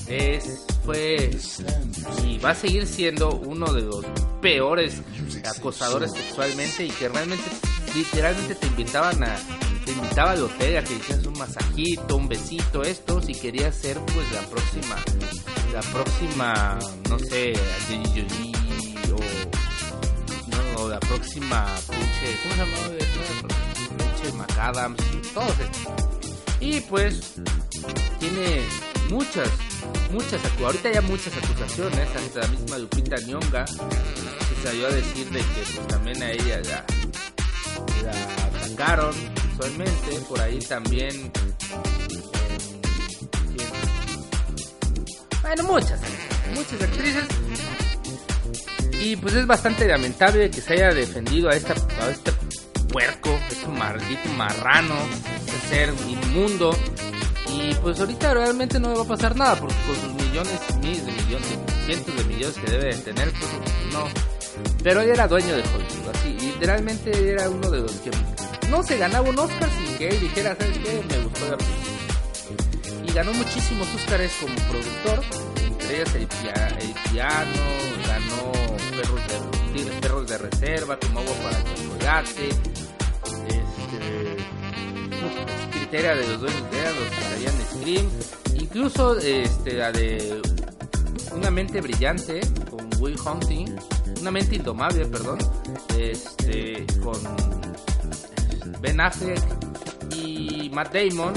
es 0.08 0.66
fue 0.86 1.32
y 2.26 2.38
va 2.40 2.52
a 2.52 2.56
seguir 2.56 2.86
siendo 2.88 3.32
uno 3.32 3.72
de 3.74 3.82
los 3.82 4.06
peores 4.42 5.02
acosadores 5.58 6.12
sexualmente 6.12 6.86
y 6.86 6.90
que 6.90 7.10
realmente 7.10 7.44
literalmente 7.96 8.56
te 8.56 8.68
invitaban 8.68 9.24
a 9.24 9.36
te 9.86 9.92
invitaba 9.92 10.32
al 10.32 10.44
hotel 10.44 10.78
a 10.78 10.84
que 10.84 10.94
hicieras 10.94 11.26
un 11.26 11.38
masajito, 11.38 12.16
un 12.16 12.30
besito, 12.30 12.84
esto 12.84 13.22
si 13.22 13.34
querías 13.34 13.76
ser 13.76 14.00
pues 14.00 14.32
la 14.32 14.42
próxima 14.42 14.96
la 15.74 15.82
próxima 15.82 16.78
no 17.10 17.18
sé, 17.18 17.54
o 20.78 20.88
la 20.88 21.00
próxima 21.00 21.66
pinche, 21.90 22.38
¿cómo 22.44 22.54
se 22.54 22.60
llamaba? 22.60 22.90
Pinche 23.98 24.38
Macadams, 24.38 24.98
todos 25.34 25.60
estos. 25.60 25.94
Y 26.60 26.80
pues 26.82 27.34
tiene 28.20 28.62
muchas 29.10 29.50
muchas 30.12 30.42
ahorita 30.64 30.92
ya 30.92 31.02
muchas 31.02 31.36
acusaciones 31.38 32.08
hasta 32.16 32.42
la 32.42 32.48
misma 32.48 32.78
Lupita 32.78 33.18
Nyonga 33.22 33.66
se 33.66 34.64
salió 34.64 34.88
a 34.88 34.92
decir 34.92 35.30
de 35.32 35.40
que 35.40 35.64
pues, 35.76 35.88
también 35.88 36.22
a 36.22 36.32
ella 36.32 36.62
la, 36.62 36.86
la 38.04 38.58
atacaron 38.62 39.14
sexualmente 39.14 40.20
por 40.30 40.40
ahí 40.40 40.60
también 40.60 41.32
bueno 45.44 45.64
muchas 45.64 46.00
muchas 46.56 46.82
actrices 46.82 47.26
y 49.00 49.16
pues 49.18 49.36
es 49.36 49.46
bastante 49.46 49.88
lamentable 49.88 50.50
que 50.50 50.62
se 50.62 50.74
haya 50.74 50.94
defendido 50.94 51.50
a 51.50 51.56
esta 51.56 51.74
a 52.02 52.10
este 52.10 52.32
puerco 52.92 53.38
este 53.52 53.68
maldito 53.68 54.30
marrano 54.30 54.96
este 55.46 55.68
ser 55.70 55.94
inmundo 56.08 56.76
y 57.56 57.74
pues 57.76 58.00
ahorita 58.00 58.34
realmente 58.34 58.80
no 58.80 58.90
le 58.90 58.96
va 58.96 59.04
a 59.04 59.08
pasar 59.08 59.36
nada, 59.36 59.56
porque 59.56 59.76
con 59.86 59.96
sus 59.96 60.14
millones, 60.26 60.60
miles 60.82 61.06
de 61.06 61.12
millones, 61.12 61.60
cientos 61.86 62.16
de 62.16 62.24
millones 62.24 62.58
que 62.58 62.72
debe 62.72 62.96
tener, 62.96 63.32
pues 63.32 63.52
no. 63.94 64.08
Pero 64.84 65.02
él 65.02 65.10
era 65.10 65.28
dueño 65.28 65.56
de 65.56 65.62
Hollywood, 65.62 66.16
así, 66.16 66.30
literalmente 66.40 67.32
era 67.32 67.50
uno 67.50 67.70
de 67.70 67.82
los 67.82 67.92
que 67.92 68.12
no 68.70 68.84
se 68.84 68.98
ganaba 68.98 69.30
un 69.30 69.38
Oscar 69.38 69.70
sin 69.70 69.98
que 69.98 70.10
él 70.10 70.20
dijera, 70.20 70.56
¿sabes 70.56 70.78
qué? 70.80 71.04
Me 71.10 71.24
gustó 71.24 71.52
la 71.52 71.58
película. 71.58 72.03
Ganó 73.14 73.32
muchísimos 73.34 73.88
Oscars 73.94 74.34
como 74.42 74.56
productor, 74.56 75.24
entre 75.64 76.02
ellas 76.02 76.16
el, 76.16 76.28
piano, 77.12 77.64
ganó 78.08 78.52
perros 78.90 79.22
de, 79.28 79.92
perros 80.02 80.28
de 80.28 80.38
reserva, 80.40 80.98
como 81.00 81.20
agua 81.20 81.34
para 81.44 81.64
chocolate, 81.64 82.50
este 85.80 86.00
era 86.00 86.16
de 86.16 86.28
los 86.28 86.42
dueños 86.42 86.72
de 86.72 86.84
los 86.84 87.54
que 87.54 87.66
Scream, 87.78 88.10
incluso 88.56 89.18
este, 89.20 89.74
la 89.74 89.92
de 89.92 90.42
Una 91.36 91.52
mente 91.52 91.82
brillante 91.82 92.42
con 92.72 92.90
Will 93.00 93.16
Hunting, 93.24 93.76
Una 94.22 94.32
mente 94.32 94.56
indomable, 94.56 95.06
perdón, 95.06 95.38
este, 95.96 96.84
con 97.04 97.20
Ben 98.82 99.00
Affleck 99.00 99.44
y 100.16 100.70
Matt 100.74 100.96
Damon, 100.96 101.34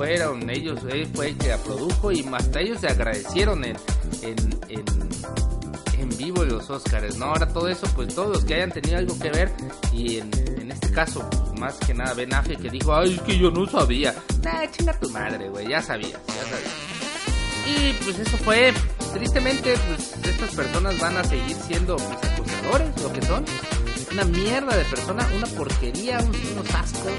fueron 0.00 0.48
ellos, 0.48 0.80
él 0.90 1.06
fue 1.14 1.28
el 1.28 1.36
que 1.36 1.48
la 1.48 1.58
produjo 1.58 2.10
y 2.10 2.26
hasta 2.32 2.60
ellos 2.60 2.80
se 2.80 2.88
agradecieron 2.88 3.62
en, 3.66 3.76
en, 4.22 4.60
en, 4.70 4.84
en 5.98 6.16
vivo 6.16 6.42
los 6.42 6.70
Oscars, 6.70 7.18
¿no? 7.18 7.26
Ahora 7.26 7.46
todo 7.46 7.68
eso, 7.68 7.86
pues 7.94 8.14
todos 8.14 8.28
los 8.34 8.44
que 8.46 8.54
hayan 8.54 8.72
tenido 8.72 8.96
algo 8.96 9.18
que 9.18 9.28
ver 9.28 9.52
y 9.92 10.20
en, 10.20 10.30
en 10.58 10.72
este 10.72 10.90
caso, 10.90 11.28
más 11.58 11.74
que 11.80 11.92
nada 11.92 12.14
Ben 12.14 12.32
Affleck 12.32 12.62
que 12.62 12.70
dijo, 12.70 12.94
ay, 12.94 13.12
es 13.12 13.20
que 13.20 13.36
yo 13.36 13.50
no 13.50 13.66
sabía. 13.66 14.14
Nah, 14.42 14.70
chinga 14.70 14.98
tu 14.98 15.10
madre, 15.10 15.50
güey, 15.50 15.68
ya 15.68 15.82
sabías, 15.82 16.12
ya 16.12 16.44
sabías. 16.44 16.72
Y 17.66 17.92
pues 18.02 18.18
eso 18.20 18.38
fue, 18.38 18.72
tristemente, 19.12 19.74
pues 19.86 20.14
estas 20.24 20.54
personas 20.54 20.98
van 20.98 21.18
a 21.18 21.24
seguir 21.24 21.56
siendo 21.66 21.96
pues, 21.96 22.32
acusadores, 22.32 23.02
lo 23.02 23.12
que 23.12 23.20
son. 23.20 23.44
Una 24.12 24.24
mierda 24.24 24.74
de 24.78 24.84
persona, 24.86 25.28
una 25.36 25.46
porquería, 25.46 26.20
unos 26.20 26.74
ascos. 26.74 27.12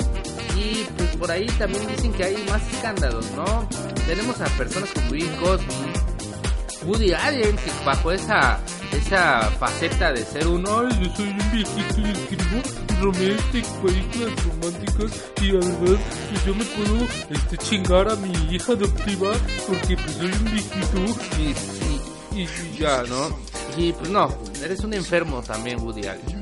Y 0.55 0.85
pues 0.97 1.15
por 1.17 1.31
ahí 1.31 1.45
también 1.57 1.85
dicen 1.87 2.13
que 2.13 2.23
hay 2.23 2.37
más 2.49 2.61
escándalos, 2.73 3.25
¿no? 3.31 3.67
Tenemos 4.05 4.39
a 4.41 4.45
personas 4.57 4.89
como 4.93 5.11
Bill 5.11 5.31
Cosby, 5.37 6.85
Woody 6.85 7.13
Allen, 7.13 7.55
que 7.55 7.71
bajo 7.85 8.11
esa 8.11 8.59
esa 8.93 9.41
faceta 9.59 10.11
de 10.11 10.25
ser 10.25 10.47
un, 10.47 10.65
ay, 10.67 10.89
yo 11.01 11.15
soy 11.15 11.29
un 11.29 11.51
viejito 11.51 12.01
y 12.01 12.11
escribo 12.11 12.61
romantic, 13.01 13.65
películas 13.81 14.45
románticas 14.45 15.11
y 15.41 15.49
además 15.49 15.99
pues 16.29 16.45
yo 16.45 16.55
me 16.55 16.65
puedo 16.65 17.07
este, 17.29 17.57
chingar 17.57 18.09
a 18.09 18.15
mi 18.15 18.31
hija 18.55 18.73
adoptiva 18.73 19.31
porque 19.67 19.95
pues 19.95 20.11
soy 20.15 20.31
un 20.31 20.43
viejito 20.45 20.97
y, 21.39 22.39
y, 22.39 22.43
y, 22.43 22.77
ya, 22.77 23.03
¿no? 23.03 23.39
Y 23.77 23.93
pues 23.93 24.09
no, 24.09 24.29
eres 24.61 24.81
un 24.81 24.93
enfermo 24.93 25.41
también, 25.41 25.79
Woody 25.79 26.07
Allen. 26.07 26.41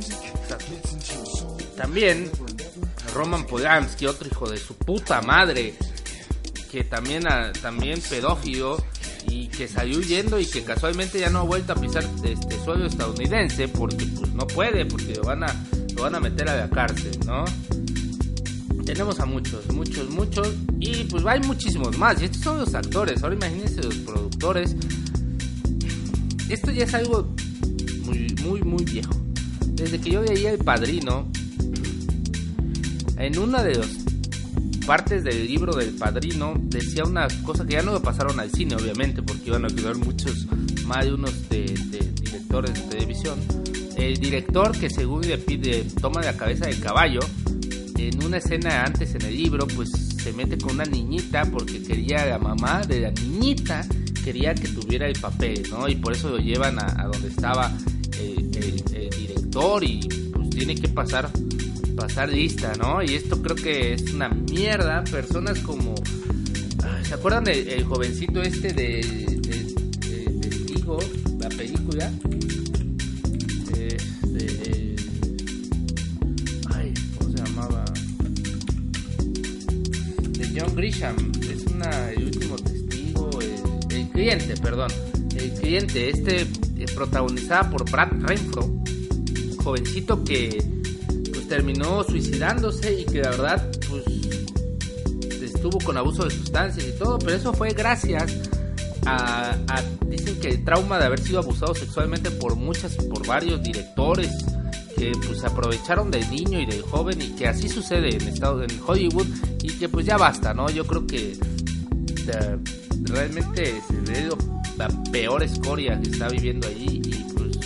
También 1.78 2.30
Roman 3.14 3.46
Polanski, 3.46 4.06
otro 4.06 4.28
hijo 4.28 4.50
de 4.50 4.58
su 4.58 4.76
puta 4.76 5.22
madre, 5.22 5.76
que 6.72 6.84
también, 6.84 7.24
también 7.62 8.02
pedófilo 8.02 8.78
y 9.28 9.48
que 9.48 9.68
salió 9.68 10.00
huyendo 10.00 10.40
y 10.40 10.46
que 10.46 10.64
casualmente 10.64 11.20
ya 11.20 11.30
no 11.30 11.40
ha 11.40 11.44
vuelto 11.44 11.74
a 11.74 11.76
pisar 11.76 12.04
este 12.24 12.64
suelo 12.64 12.86
estadounidense 12.86 13.68
porque 13.68 14.06
pues 14.06 14.34
no 14.34 14.46
puede, 14.48 14.86
porque 14.86 15.16
lo 15.16 15.24
van 15.24 15.44
a, 15.44 15.66
lo 15.96 16.04
van 16.04 16.16
a 16.16 16.20
meter 16.20 16.50
a 16.50 16.56
la 16.56 16.70
cárcel, 16.70 17.18
¿no? 17.26 17.46
Tenemos 18.86 19.20
a 19.20 19.26
muchos, 19.26 19.68
muchos, 19.74 20.10
muchos 20.10 20.54
y 20.80 21.04
pues 21.06 21.26
hay 21.26 21.40
muchísimos 21.42 21.98
más 21.98 22.22
y 22.22 22.26
estos 22.26 22.42
son 22.42 22.60
los 22.60 22.74
actores, 22.74 23.22
ahora 23.24 23.36
imagínense 23.36 23.84
los 23.84 23.96
productores. 23.96 24.76
Esto 26.50 26.72
ya 26.72 26.86
es 26.86 26.94
algo 26.96 27.36
muy, 28.04 28.36
muy, 28.44 28.62
muy 28.64 28.84
viejo. 28.84 29.14
Desde 29.68 30.00
que 30.00 30.10
yo 30.10 30.22
veía 30.22 30.52
El 30.52 30.58
Padrino, 30.58 31.30
en 33.20 33.38
una 33.38 33.62
de 33.62 33.76
los 33.76 33.88
partes 34.88 35.24
del 35.24 35.46
libro 35.46 35.76
del 35.76 35.92
padrino 35.92 36.54
decía 36.58 37.04
una 37.04 37.28
cosa 37.44 37.66
que 37.66 37.74
ya 37.74 37.84
no 37.84 37.92
lo 37.92 38.02
pasaron 38.02 38.40
al 38.40 38.50
cine, 38.50 38.76
obviamente, 38.76 39.22
porque 39.22 39.50
iban 39.50 39.66
a 39.66 39.68
quedar 39.68 39.98
muchos, 39.98 40.48
más 40.86 41.06
de 41.06 41.14
unos 41.14 41.50
de, 41.50 41.66
directores 42.24 42.74
de 42.74 42.82
televisión. 42.96 43.40
El 43.98 44.18
director 44.18 44.72
que 44.78 44.90
según 44.90 45.28
le 45.28 45.38
pide 45.38 45.84
toma 46.02 46.22
la 46.22 46.36
cabeza 46.36 46.66
del 46.66 46.80
caballo, 46.80 47.20
en 47.98 48.24
una 48.24 48.38
escena 48.38 48.84
antes 48.86 49.14
en 49.14 49.24
el 49.24 49.36
libro, 49.36 49.68
pues 49.68 49.90
se 49.92 50.32
mete 50.32 50.58
con 50.58 50.76
una 50.76 50.86
niñita 50.86 51.44
porque 51.52 51.84
quería 51.84 52.26
la 52.26 52.40
mamá 52.40 52.82
de 52.88 53.02
la 53.02 53.12
niñita 53.12 53.86
quería 54.24 54.56
que 54.56 54.70
tuviera 54.70 55.08
el 55.08 55.20
papel, 55.20 55.64
¿no? 55.70 55.88
Y 55.88 55.96
por 55.96 56.14
eso 56.14 56.30
lo 56.30 56.38
llevan 56.38 56.80
a, 56.80 57.06
donde 57.12 57.28
estaba 57.28 57.72
el, 58.20 58.56
el 58.94 59.10
director 59.10 59.84
y 59.84 60.00
pues 60.34 60.50
tiene 60.50 60.76
que 60.76 60.88
pasar 60.88 61.30
pasar 62.00 62.30
lista, 62.30 62.74
¿no? 62.78 63.04
Y 63.04 63.16
esto 63.16 63.42
creo 63.42 63.56
que 63.56 63.94
es 63.94 64.14
una 64.14 64.30
mierda. 64.30 65.04
Personas 65.04 65.60
como. 65.60 65.96
¿Se 67.04 67.14
acuerdan 67.14 67.44
del 67.44 67.84
jovencito 67.84 68.42
este 68.42 68.72
de, 68.74 69.02
de, 69.42 69.76
la 71.40 71.50
película? 71.50 72.12
Este, 73.76 74.96
ay, 76.74 76.94
¿cómo 77.18 77.32
se 77.32 77.44
llamaba? 77.44 77.86
De 80.32 80.60
John 80.60 80.76
Grisham. 80.76 81.32
Es 81.42 81.66
una, 81.66 82.12
el 82.12 82.26
último 82.26 82.56
testigo. 82.58 83.30
El, 83.90 84.08
cliente, 84.10 84.56
perdón. 84.62 84.92
El 85.36 85.52
cliente, 85.52 86.10
este 86.10 86.42
eh, 86.42 86.86
protagonizada 86.96 87.70
por 87.70 87.90
Brad 87.90 88.12
Renfro. 88.22 88.70
Jovencito 89.64 90.24
que 90.24 90.79
terminó 91.50 92.04
suicidándose 92.04 93.02
y 93.02 93.06
que 93.06 93.22
la 93.22 93.32
verdad 93.32 93.70
pues 93.90 94.04
estuvo 95.42 95.80
con 95.80 95.98
abuso 95.98 96.24
de 96.24 96.32
sustancias 96.32 96.88
y 96.88 96.98
todo, 96.98 97.20
pero 97.20 97.36
eso 97.36 97.52
fue 97.52 97.72
gracias 97.72 98.34
a, 99.06 99.58
dicen 100.06 100.40
que 100.40 100.50
el 100.50 100.64
trauma 100.64 101.00
de 101.00 101.06
haber 101.06 101.20
sido 101.20 101.40
abusado 101.40 101.74
sexualmente 101.74 102.32
por 102.32 102.56
muchas, 102.56 102.96
por 102.96 103.26
varios 103.26 103.62
directores 103.64 104.32
que 104.96 105.12
pues 105.26 105.44
aprovecharon 105.44 106.12
del 106.12 106.30
niño 106.30 106.60
y 106.60 106.66
del 106.66 106.82
joven 106.84 107.22
y 107.22 107.30
que 107.30 107.48
así 107.48 107.68
sucede 107.68 108.16
en 108.16 108.28
Estados 108.28 108.72
en 108.72 108.80
Hollywood 108.86 109.28
y 109.64 109.70
que 109.74 109.90
pues 109.90 110.06
ya 110.06 110.18
basta, 110.18 110.54
¿no? 110.54 110.70
Yo 110.70 110.86
creo 110.86 111.08
que 111.08 111.38
realmente 113.04 113.82
se 113.88 114.12
ve 114.12 114.30
la 114.78 114.88
peor 115.12 115.44
escoria 115.44 116.00
que 116.00 116.12
está 116.12 116.30
viviendo 116.30 116.68
ahí 116.68 117.02
y 117.04 117.34
pues 117.34 117.58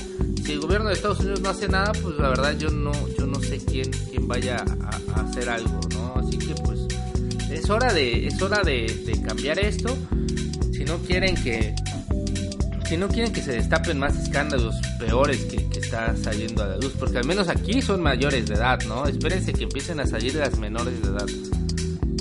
si 0.43 0.53
el 0.53 0.61
gobierno 0.61 0.87
de 0.87 0.95
Estados 0.95 1.19
Unidos 1.19 1.41
no 1.41 1.49
hace 1.49 1.67
nada, 1.67 1.91
pues 2.01 2.15
la 2.17 2.29
verdad 2.29 2.57
yo 2.57 2.69
no 2.69 2.91
sé 3.59 3.65
quién 3.65 4.27
vaya 4.27 4.63
a, 4.81 5.21
hacer 5.21 5.49
algo, 5.49 5.79
¿no? 5.93 6.15
Así 6.15 6.37
que 6.37 6.55
pues 6.55 6.79
es 7.51 7.69
hora 7.69 7.93
de 7.93 8.27
es 8.27 8.41
hora 8.41 8.61
de, 8.63 9.01
de 9.05 9.21
cambiar 9.21 9.59
esto. 9.59 9.95
Si 10.71 10.83
no 10.85 10.97
quieren 10.99 11.35
que 11.35 11.75
si 12.87 12.97
no 12.97 13.07
quieren 13.07 13.31
que 13.31 13.41
se 13.41 13.53
destapen 13.53 13.97
más 13.99 14.15
escándalos 14.17 14.75
peores 14.99 15.45
que, 15.45 15.67
que, 15.69 15.79
está 15.79 16.15
saliendo 16.17 16.63
a 16.63 16.67
la 16.67 16.77
luz, 16.77 16.93
porque 16.99 17.17
al 17.17 17.25
menos 17.25 17.47
aquí 17.47 17.81
son 17.81 18.01
mayores 18.01 18.47
de 18.47 18.55
edad, 18.55 18.79
¿no? 18.87 19.07
Espérense 19.07 19.53
que 19.53 19.63
empiecen 19.63 19.99
a 19.99 20.05
salir 20.05 20.35
las 20.35 20.57
menores 20.59 21.01
de 21.01 21.09
edad. 21.09 21.25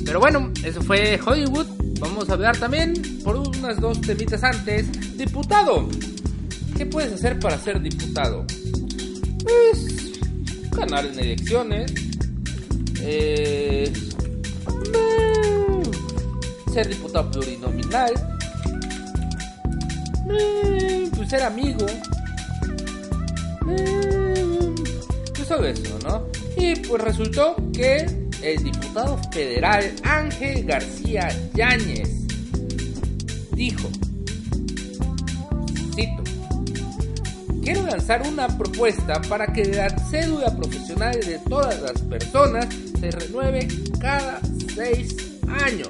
Pero 0.05 0.21
bueno, 0.21 0.51
eso 0.65 0.81
fue 0.83 1.19
Hollywood. 1.25 1.67
Vamos 1.99 2.31
a 2.31 2.35
hablar 2.35 2.57
también, 2.57 2.95
por 3.23 3.37
unas 3.37 3.81
dos 3.81 4.01
temitas 4.01 4.43
antes, 4.45 5.17
diputado. 5.17 5.89
¿Qué 6.77 6.87
puedes 6.87 7.13
hacer 7.13 7.39
para 7.39 7.59
ser 7.59 7.81
diputado? 7.81 8.47
Pues 9.43 10.02
ganar 10.77 11.07
en 11.07 11.19
elecciones, 11.19 11.93
eh, 13.01 13.93
ser 16.73 16.89
diputado 16.89 17.31
plurinominal, 17.31 18.13
pues 21.15 21.29
ser 21.29 21.43
amigo, 21.43 21.87
pues 25.35 25.49
todo 25.49 25.65
eso, 25.65 25.99
¿no? 26.05 26.27
Y 26.57 26.77
pues 26.77 27.03
resultó 27.03 27.57
que 27.73 28.07
el 28.43 28.63
diputado 28.65 29.19
federal 29.33 29.93
Ángel 30.03 30.65
García 30.65 31.29
Yáñez 31.55 32.27
dijo, 33.53 33.89
cito, 35.95 36.23
quiero 37.73 37.89
lanzar 37.89 38.23
una 38.27 38.47
propuesta 38.49 39.21
para 39.23 39.47
que 39.47 39.65
la 39.65 39.89
cédula 40.11 40.55
profesional 40.55 41.19
de 41.21 41.39
todas 41.49 41.81
las 41.81 42.01
personas 42.03 42.67
se 43.01 43.11
renueve 43.11 43.67
cada 43.99 44.41
seis 44.75 45.17
años. 45.49 45.89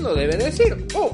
no 0.00 0.14
debe 0.14 0.36
decir, 0.36 0.86
oh, 0.94 1.10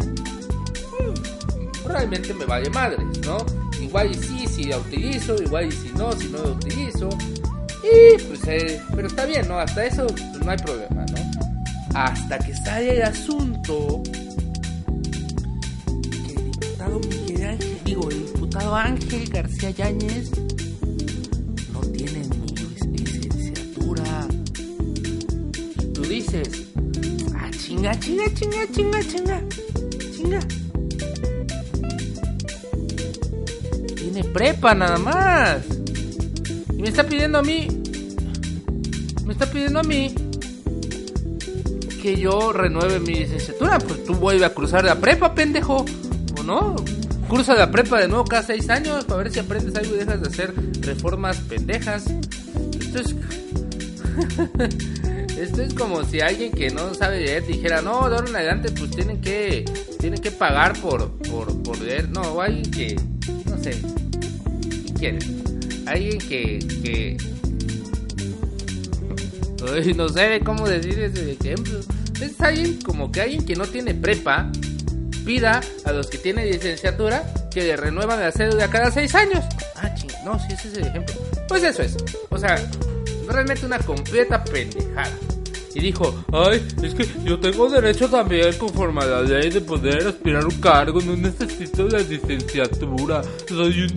mm, 0.98 1.88
realmente 1.88 2.34
me 2.34 2.44
vale 2.44 2.68
madre, 2.70 2.98
¿no? 3.24 3.38
Igual 3.80 4.10
y 4.10 4.14
sí, 4.14 4.46
si 4.46 4.64
la 4.64 4.76
utilizo, 4.78 5.34
igual 5.42 5.68
y 5.68 5.72
si 5.72 5.88
no, 5.96 6.12
si 6.12 6.28
no 6.28 6.42
la 6.42 6.50
utilizo. 6.50 7.08
Y 7.82 8.22
pues, 8.24 8.40
eh, 8.48 8.82
pero 8.94 9.06
está 9.08 9.24
bien, 9.24 9.48
¿no? 9.48 9.58
Hasta 9.58 9.86
eso 9.86 10.06
no 10.44 10.50
hay 10.50 10.58
problema, 10.58 11.06
¿no? 11.06 11.98
Hasta 11.98 12.38
que 12.38 12.54
sale 12.54 12.96
el 12.96 13.02
asunto 13.02 14.02
que 16.02 16.34
el 16.34 16.50
diputado 16.50 17.00
digo, 17.94 18.08
el 18.08 18.24
diputado 18.24 18.74
Ángel 18.74 19.28
García 19.28 19.70
Yáñez 19.70 20.30
no 21.74 21.80
tiene 21.80 22.26
ni 22.88 22.96
licenciatura. 22.96 24.26
Y 25.78 25.92
tú 25.92 26.00
dices, 26.00 26.48
ah, 27.36 27.50
chinga, 27.50 27.98
chinga, 28.00 28.32
chinga, 28.32 28.66
chinga, 28.72 29.00
chinga, 29.02 29.42
chinga. 30.16 30.40
Tiene 33.94 34.24
prepa 34.24 34.74
nada 34.74 34.96
más 34.96 35.62
me 36.78 36.88
está 36.88 37.06
pidiendo 37.06 37.38
a 37.38 37.42
mí, 37.42 37.68
me 39.26 39.34
está 39.34 39.46
pidiendo 39.50 39.80
a 39.80 39.82
mí 39.82 40.14
que 42.00 42.16
yo 42.18 42.52
renueve 42.52 43.00
mi 43.00 43.14
licenciatura. 43.16 43.78
Pues 43.78 44.02
tú 44.04 44.14
vuelves 44.14 44.44
a 44.44 44.54
cruzar 44.54 44.82
la 44.82 44.96
prepa, 44.96 45.34
pendejo. 45.34 45.84
¿O 46.40 46.42
no? 46.42 46.74
Cruza 47.32 47.54
la 47.54 47.70
prepa 47.70 47.98
de 47.98 48.08
nuevo 48.08 48.26
cada 48.26 48.42
seis 48.42 48.68
años 48.68 49.06
para 49.06 49.22
ver 49.22 49.32
si 49.32 49.38
aprendes 49.38 49.74
algo 49.74 49.94
y 49.94 49.98
dejas 50.00 50.20
de 50.20 50.28
hacer 50.28 50.52
reformas 50.82 51.38
pendejas. 51.38 52.04
Esto 52.78 52.98
es... 52.98 53.16
Esto 55.38 55.62
es 55.62 55.72
como 55.72 56.04
si 56.04 56.20
alguien 56.20 56.52
que 56.52 56.68
no 56.68 56.92
sabe 56.92 57.20
leer 57.20 57.46
dijera, 57.46 57.80
no, 57.80 58.06
de 58.10 58.16
ahora 58.16 58.28
en 58.28 58.36
adelante 58.36 58.70
pues 58.72 58.90
tienen 58.90 59.22
que, 59.22 59.64
tienen 59.98 60.20
que 60.20 60.30
pagar 60.30 60.78
por, 60.78 61.10
por, 61.22 61.62
por 61.62 61.80
leer. 61.80 62.10
No, 62.10 62.38
alguien 62.38 62.70
que, 62.70 63.00
no 63.46 63.56
sé, 63.56 63.80
¿qué 64.70 64.92
quiere? 64.92 65.18
alguien 65.86 66.18
que, 66.18 66.58
que 66.82 67.16
no 69.96 70.08
sé 70.10 70.40
cómo 70.44 70.68
decir 70.68 70.98
ese 70.98 71.32
ejemplo. 71.32 71.80
Es 72.20 72.38
alguien 72.42 72.78
como 72.82 73.10
que 73.10 73.22
alguien 73.22 73.46
que 73.46 73.56
no 73.56 73.64
tiene 73.64 73.94
prepa 73.94 74.52
pida 75.24 75.60
a 75.84 75.92
los 75.92 76.08
que 76.08 76.18
tienen 76.18 76.50
licenciatura 76.50 77.24
que 77.52 77.62
le 77.62 77.76
renuevan 77.76 78.20
la 78.20 78.32
cédula 78.32 78.68
cada 78.68 78.90
seis 78.90 79.14
años. 79.14 79.44
Ah, 79.76 79.94
ching, 79.94 80.10
no, 80.24 80.38
si 80.38 80.52
ese 80.52 80.68
es 80.68 80.74
el 80.78 80.86
ejemplo. 80.86 81.14
Pues 81.48 81.62
eso 81.62 81.82
es. 81.82 81.96
O 82.30 82.38
sea, 82.38 82.56
realmente 83.28 83.66
una 83.66 83.78
completa 83.78 84.42
pendejada 84.44 85.12
y 85.74 85.80
dijo, 85.80 86.14
ay, 86.32 86.66
es 86.82 86.94
que 86.94 87.06
yo 87.24 87.38
tengo 87.38 87.68
derecho 87.68 88.08
también 88.08 88.52
conforme 88.58 89.02
a 89.02 89.06
la 89.06 89.22
ley 89.22 89.50
de 89.50 89.60
poder 89.60 90.06
aspirar 90.06 90.44
un 90.44 90.60
cargo, 90.60 91.00
no 91.00 91.16
necesito 91.16 91.88
la 91.88 91.98
licenciatura, 91.98 93.22
soy 93.48 93.82
un 93.82 93.92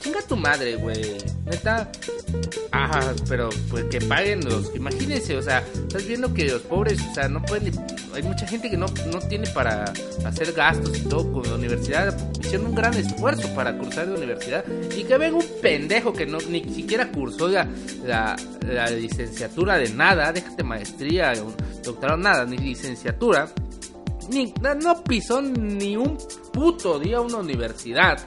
Chinga 0.00 0.22
tu 0.28 0.36
madre, 0.36 0.76
güey. 0.76 1.18
Neta. 1.44 1.90
Ajá, 2.72 3.14
pero 3.28 3.48
pues 3.68 3.84
que 3.84 4.00
paguen 4.00 4.44
los. 4.44 4.74
Imagínense, 4.74 5.36
o 5.36 5.42
sea, 5.42 5.64
estás 5.74 6.06
viendo 6.06 6.32
que 6.32 6.44
los 6.44 6.62
pobres, 6.62 7.00
o 7.10 7.14
sea, 7.14 7.28
no 7.28 7.42
pueden. 7.42 7.74
Hay 8.14 8.22
mucha 8.22 8.46
gente 8.46 8.70
que 8.70 8.76
no, 8.76 8.86
no 9.12 9.18
tiene 9.20 9.48
para 9.48 9.84
hacer 10.24 10.52
gastos 10.52 10.98
y 10.98 11.02
todo 11.02 11.32
con 11.32 11.42
la 11.44 11.54
universidad. 11.54 12.16
Hicieron 12.40 12.68
un 12.68 12.74
gran 12.74 12.94
esfuerzo 12.94 13.52
para 13.54 13.76
cursar 13.76 14.06
de 14.06 14.14
universidad. 14.14 14.64
Y 14.96 15.04
que 15.04 15.18
venga 15.18 15.38
un 15.38 15.46
pendejo 15.60 16.12
que 16.12 16.26
no 16.26 16.38
ni 16.48 16.62
siquiera 16.72 17.10
cursó 17.10 17.48
la, 17.48 17.66
la, 18.04 18.36
la 18.66 18.90
licenciatura 18.90 19.78
de 19.78 19.90
nada 19.90 20.19
déjate 20.32 20.62
maestría, 20.62 21.32
doctorado, 21.82 22.18
nada, 22.18 22.44
ni 22.44 22.58
licenciatura, 22.58 23.48
ni, 24.28 24.52
no 24.82 25.02
pisó 25.02 25.40
ni 25.42 25.96
un 25.96 26.18
puto 26.52 26.98
día 26.98 27.20
una 27.20 27.38
universidad 27.38 28.18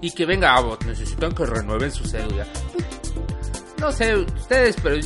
y 0.00 0.10
que 0.12 0.24
venga, 0.24 0.54
ah, 0.54 0.78
necesitan 0.86 1.32
que 1.32 1.44
renueven 1.44 1.90
su 1.90 2.04
cédula. 2.04 2.46
No 3.78 3.92
sé 3.92 4.14
ustedes, 4.16 4.76
pero 4.82 4.96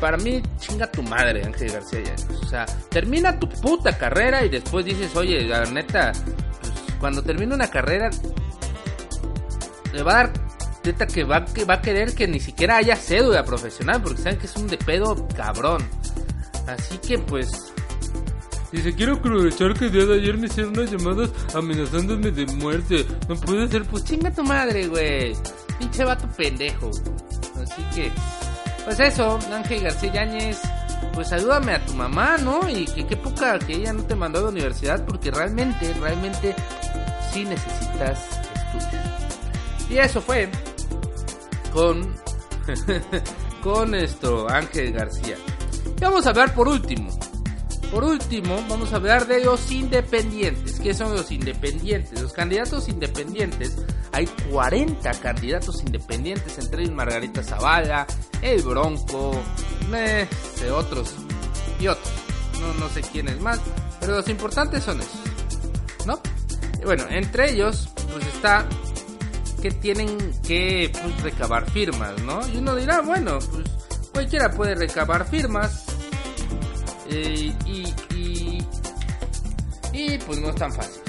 para 0.00 0.16
mí 0.16 0.42
chinga 0.58 0.90
tu 0.90 1.02
madre, 1.02 1.44
Ángel 1.44 1.72
García. 1.72 2.14
O 2.42 2.46
sea, 2.46 2.64
termina 2.88 3.38
tu 3.38 3.48
puta 3.48 3.96
carrera 3.96 4.44
y 4.44 4.48
después 4.48 4.84
dices, 4.84 5.14
oye, 5.16 5.44
la 5.44 5.64
neta, 5.64 6.12
pues, 6.60 6.72
cuando 6.98 7.22
termine 7.22 7.54
una 7.54 7.68
carrera, 7.68 8.10
le 9.92 10.02
va 10.02 10.12
a 10.12 10.16
dar 10.16 10.47
que 10.82 11.24
va, 11.24 11.44
que 11.44 11.64
va 11.64 11.74
a 11.74 11.82
querer 11.82 12.14
que 12.14 12.26
ni 12.26 12.40
siquiera 12.40 12.76
haya 12.76 12.96
cédula 12.96 13.44
profesional, 13.44 14.02
porque 14.02 14.22
saben 14.22 14.38
que 14.38 14.46
es 14.46 14.56
un 14.56 14.66
de 14.66 14.78
pedo 14.78 15.28
cabrón. 15.36 15.82
Así 16.66 16.98
que 16.98 17.18
pues. 17.18 17.72
Dice, 18.70 18.94
quiero 18.94 19.14
aprovechar 19.14 19.72
que 19.72 19.86
el 19.86 19.92
día 19.92 20.04
de 20.04 20.14
ayer 20.20 20.36
me 20.36 20.46
hicieron 20.46 20.78
unas 20.78 20.90
llamadas 20.90 21.30
amenazándome 21.54 22.30
de 22.30 22.46
muerte. 22.56 23.06
No 23.26 23.34
puede 23.36 23.66
ser, 23.68 23.84
pues 23.84 24.04
chinga 24.04 24.30
tu 24.30 24.42
madre, 24.42 24.86
güey. 24.88 25.34
Pinche 25.78 26.04
vato 26.04 26.28
pendejo. 26.36 26.90
Así 27.62 27.82
que, 27.94 28.12
pues 28.84 29.00
eso, 29.00 29.38
Ángel 29.50 29.84
García 29.84 30.12
Yáñez, 30.12 30.60
pues 31.14 31.32
ayúdame 31.32 31.72
a 31.72 31.84
tu 31.84 31.94
mamá, 31.94 32.36
¿no? 32.36 32.68
Y 32.68 32.84
que 32.84 33.06
qué 33.06 33.16
poca 33.16 33.58
que 33.58 33.72
ella 33.72 33.94
no 33.94 34.04
te 34.04 34.14
mandó 34.14 34.40
a 34.40 34.42
la 34.42 34.48
universidad, 34.48 35.02
porque 35.06 35.30
realmente, 35.30 35.94
realmente 35.94 36.54
sí 37.32 37.46
necesitas 37.46 38.20
estudios. 38.74 39.18
Y 39.88 39.96
eso 39.96 40.20
fue 40.20 40.50
con, 41.78 42.12
con 43.62 43.94
esto, 43.94 44.48
Ángel 44.50 44.92
García. 44.92 45.36
Y 45.96 46.00
vamos 46.00 46.26
a 46.26 46.30
hablar 46.30 46.52
por 46.52 46.66
último. 46.66 47.16
Por 47.92 48.02
último, 48.02 48.62
vamos 48.68 48.92
a 48.92 48.96
hablar 48.96 49.28
de 49.28 49.44
los 49.44 49.70
independientes. 49.70 50.80
¿Qué 50.80 50.92
son 50.92 51.14
los 51.14 51.30
independientes? 51.30 52.20
Los 52.20 52.32
candidatos 52.32 52.88
independientes. 52.88 53.76
Hay 54.12 54.26
40 54.50 55.08
candidatos 55.20 55.80
independientes, 55.82 56.58
entre 56.58 56.82
ellos 56.82 56.94
Margarita 56.94 57.44
Zavala, 57.44 58.06
El 58.42 58.60
Bronco, 58.62 59.40
de 59.90 60.70
otros 60.72 61.14
y 61.78 61.86
otros. 61.86 62.12
No, 62.60 62.74
no 62.74 62.88
sé 62.88 63.02
quiénes 63.02 63.40
más, 63.40 63.60
pero 64.00 64.16
los 64.16 64.28
importantes 64.28 64.82
son 64.82 65.00
esos. 65.00 65.20
¿No? 66.06 66.20
bueno, 66.84 67.04
entre 67.10 67.52
ellos, 67.52 67.88
pues 68.12 68.26
está 68.26 68.66
que 69.60 69.70
tienen 69.70 70.16
que 70.46 70.90
pues, 70.92 71.22
recabar 71.22 71.70
firmas, 71.70 72.20
¿no? 72.22 72.46
Y 72.48 72.58
uno 72.58 72.76
dirá, 72.76 73.00
bueno, 73.00 73.38
pues 73.50 73.64
cualquiera 74.12 74.50
puede 74.50 74.74
recabar 74.74 75.28
firmas 75.28 75.84
eh, 77.10 77.52
y, 77.66 77.94
y, 78.14 78.66
y 79.92 80.18
pues 80.18 80.40
no 80.40 80.50
es 80.50 80.56
tan 80.56 80.72
fácil. 80.72 81.02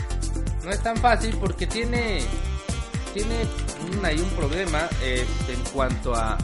No 0.63 0.71
es 0.71 0.81
tan 0.83 0.97
fácil 0.97 1.35
porque 1.39 1.67
tiene, 1.67 2.21
tiene 3.13 3.35
hay 4.03 4.19
un 4.19 4.29
problema 4.31 4.87
este, 5.01 5.53
en 5.53 5.61
cuanto 5.73 6.13
a 6.15 6.37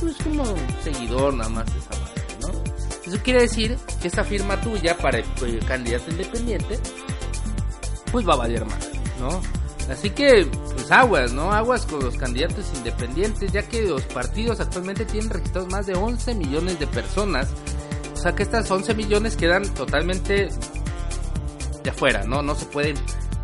pues 0.00 0.16
como 0.16 0.44
seguidor 0.82 1.34
nada 1.34 1.50
más 1.50 1.66
de 1.66 1.78
esa 1.78 1.90
madre, 1.90 2.22
¿no? 2.40 3.12
Eso 3.12 3.22
quiere 3.22 3.42
decir 3.42 3.76
que 4.00 4.08
esa 4.08 4.24
firma 4.24 4.60
tuya 4.60 4.96
para 4.96 5.18
el, 5.18 5.64
candidato 5.66 6.10
independiente, 6.10 6.78
pues 8.10 8.26
va 8.26 8.32
a 8.32 8.36
valer 8.38 8.64
más, 8.64 8.88
¿no? 9.20 9.40
Así 9.90 10.10
que, 10.10 10.46
pues 10.74 10.90
aguas, 10.90 11.32
¿no? 11.32 11.52
Aguas 11.52 11.86
con 11.86 12.00
los 12.00 12.16
candidatos 12.16 12.66
independientes, 12.76 13.52
ya 13.52 13.62
que 13.62 13.82
los 13.82 14.02
partidos 14.02 14.60
actualmente 14.60 15.06
tienen 15.06 15.30
registrados 15.30 15.70
más 15.70 15.86
de 15.86 15.94
11 15.94 16.34
millones 16.34 16.78
de 16.78 16.86
personas. 16.86 17.48
O 18.18 18.20
sea 18.20 18.34
que 18.34 18.42
estas 18.42 18.68
11 18.68 18.96
millones 18.96 19.36
quedan 19.36 19.72
totalmente 19.74 20.48
de 21.84 21.90
afuera, 21.90 22.24
¿no? 22.24 22.42
No 22.42 22.56
se 22.56 22.66
pueden 22.66 22.96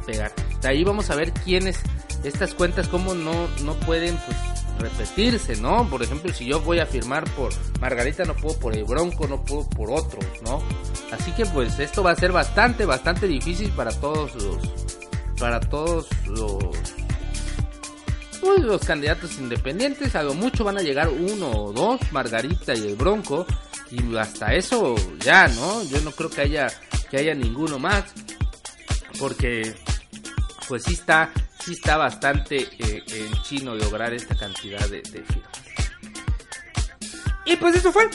pegar. 0.04 0.32
De 0.60 0.66
ahí 0.66 0.82
vamos 0.82 1.10
a 1.10 1.14
ver 1.14 1.32
quiénes, 1.32 1.78
estas 2.24 2.54
cuentas, 2.54 2.88
cómo 2.88 3.14
no, 3.14 3.46
no 3.62 3.74
pueden, 3.74 4.18
pues, 4.26 4.36
repetirse, 4.80 5.54
¿no? 5.56 5.88
Por 5.88 6.02
ejemplo, 6.02 6.32
si 6.32 6.46
yo 6.46 6.60
voy 6.60 6.80
a 6.80 6.86
firmar 6.86 7.22
por 7.36 7.52
Margarita, 7.80 8.24
no 8.24 8.34
puedo 8.34 8.58
por 8.58 8.76
el 8.76 8.82
Bronco, 8.82 9.28
no 9.28 9.44
puedo 9.44 9.68
por 9.70 9.92
otro, 9.92 10.18
¿no? 10.44 10.60
Así 11.12 11.30
que 11.30 11.46
pues 11.46 11.78
esto 11.78 12.02
va 12.02 12.10
a 12.10 12.16
ser 12.16 12.32
bastante, 12.32 12.84
bastante 12.84 13.28
difícil 13.28 13.70
para 13.70 13.92
todos 13.92 14.34
los, 14.34 14.56
para 15.38 15.60
todos 15.60 16.08
los 16.26 16.64
pues, 18.40 18.60
los 18.60 18.84
candidatos 18.84 19.38
independientes. 19.38 20.16
A 20.16 20.24
lo 20.24 20.34
mucho 20.34 20.64
van 20.64 20.78
a 20.78 20.82
llegar 20.82 21.08
uno 21.10 21.50
o 21.50 21.72
dos, 21.72 22.00
Margarita 22.10 22.74
y 22.74 22.88
el 22.88 22.96
Bronco. 22.96 23.46
Y 23.90 24.16
hasta 24.16 24.54
eso 24.54 24.94
ya, 25.20 25.48
¿no? 25.48 25.84
Yo 25.84 26.00
no 26.00 26.10
creo 26.12 26.30
que 26.30 26.42
haya, 26.42 26.68
que 27.10 27.18
haya 27.18 27.34
ninguno 27.34 27.78
más. 27.78 28.04
Porque 29.18 29.74
pues 30.68 30.82
sí 30.84 30.94
está, 30.94 31.30
sí 31.64 31.72
está 31.72 31.96
bastante 31.96 32.68
eh, 32.78 33.04
en 33.06 33.42
chino 33.42 33.74
lograr 33.74 34.12
esta 34.12 34.34
cantidad 34.34 34.88
de, 34.88 35.02
de 35.02 35.22
firmas. 35.22 35.50
Y 37.44 37.56
pues 37.56 37.76
eso 37.76 37.92
fue. 37.92 38.08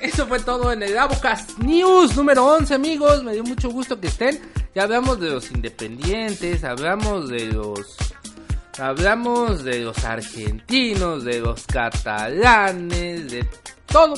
Eso 0.00 0.26
fue 0.26 0.40
todo 0.40 0.72
en 0.72 0.82
el 0.82 0.98
Abocast 0.98 1.58
News 1.58 2.16
número 2.16 2.44
11, 2.44 2.74
amigos. 2.74 3.24
Me 3.24 3.32
dio 3.32 3.42
mucho 3.42 3.70
gusto 3.70 3.98
que 3.98 4.08
estén. 4.08 4.40
Ya 4.74 4.82
hablamos 4.82 5.20
de 5.20 5.30
los 5.30 5.50
independientes, 5.50 6.64
hablamos 6.64 7.28
de 7.28 7.46
los 7.46 7.96
hablamos 8.78 9.62
de 9.62 9.80
los 9.80 10.04
argentinos, 10.04 11.24
de 11.24 11.40
los 11.40 11.64
catalanes, 11.64 13.30
de 13.30 13.48
todo. 13.86 14.14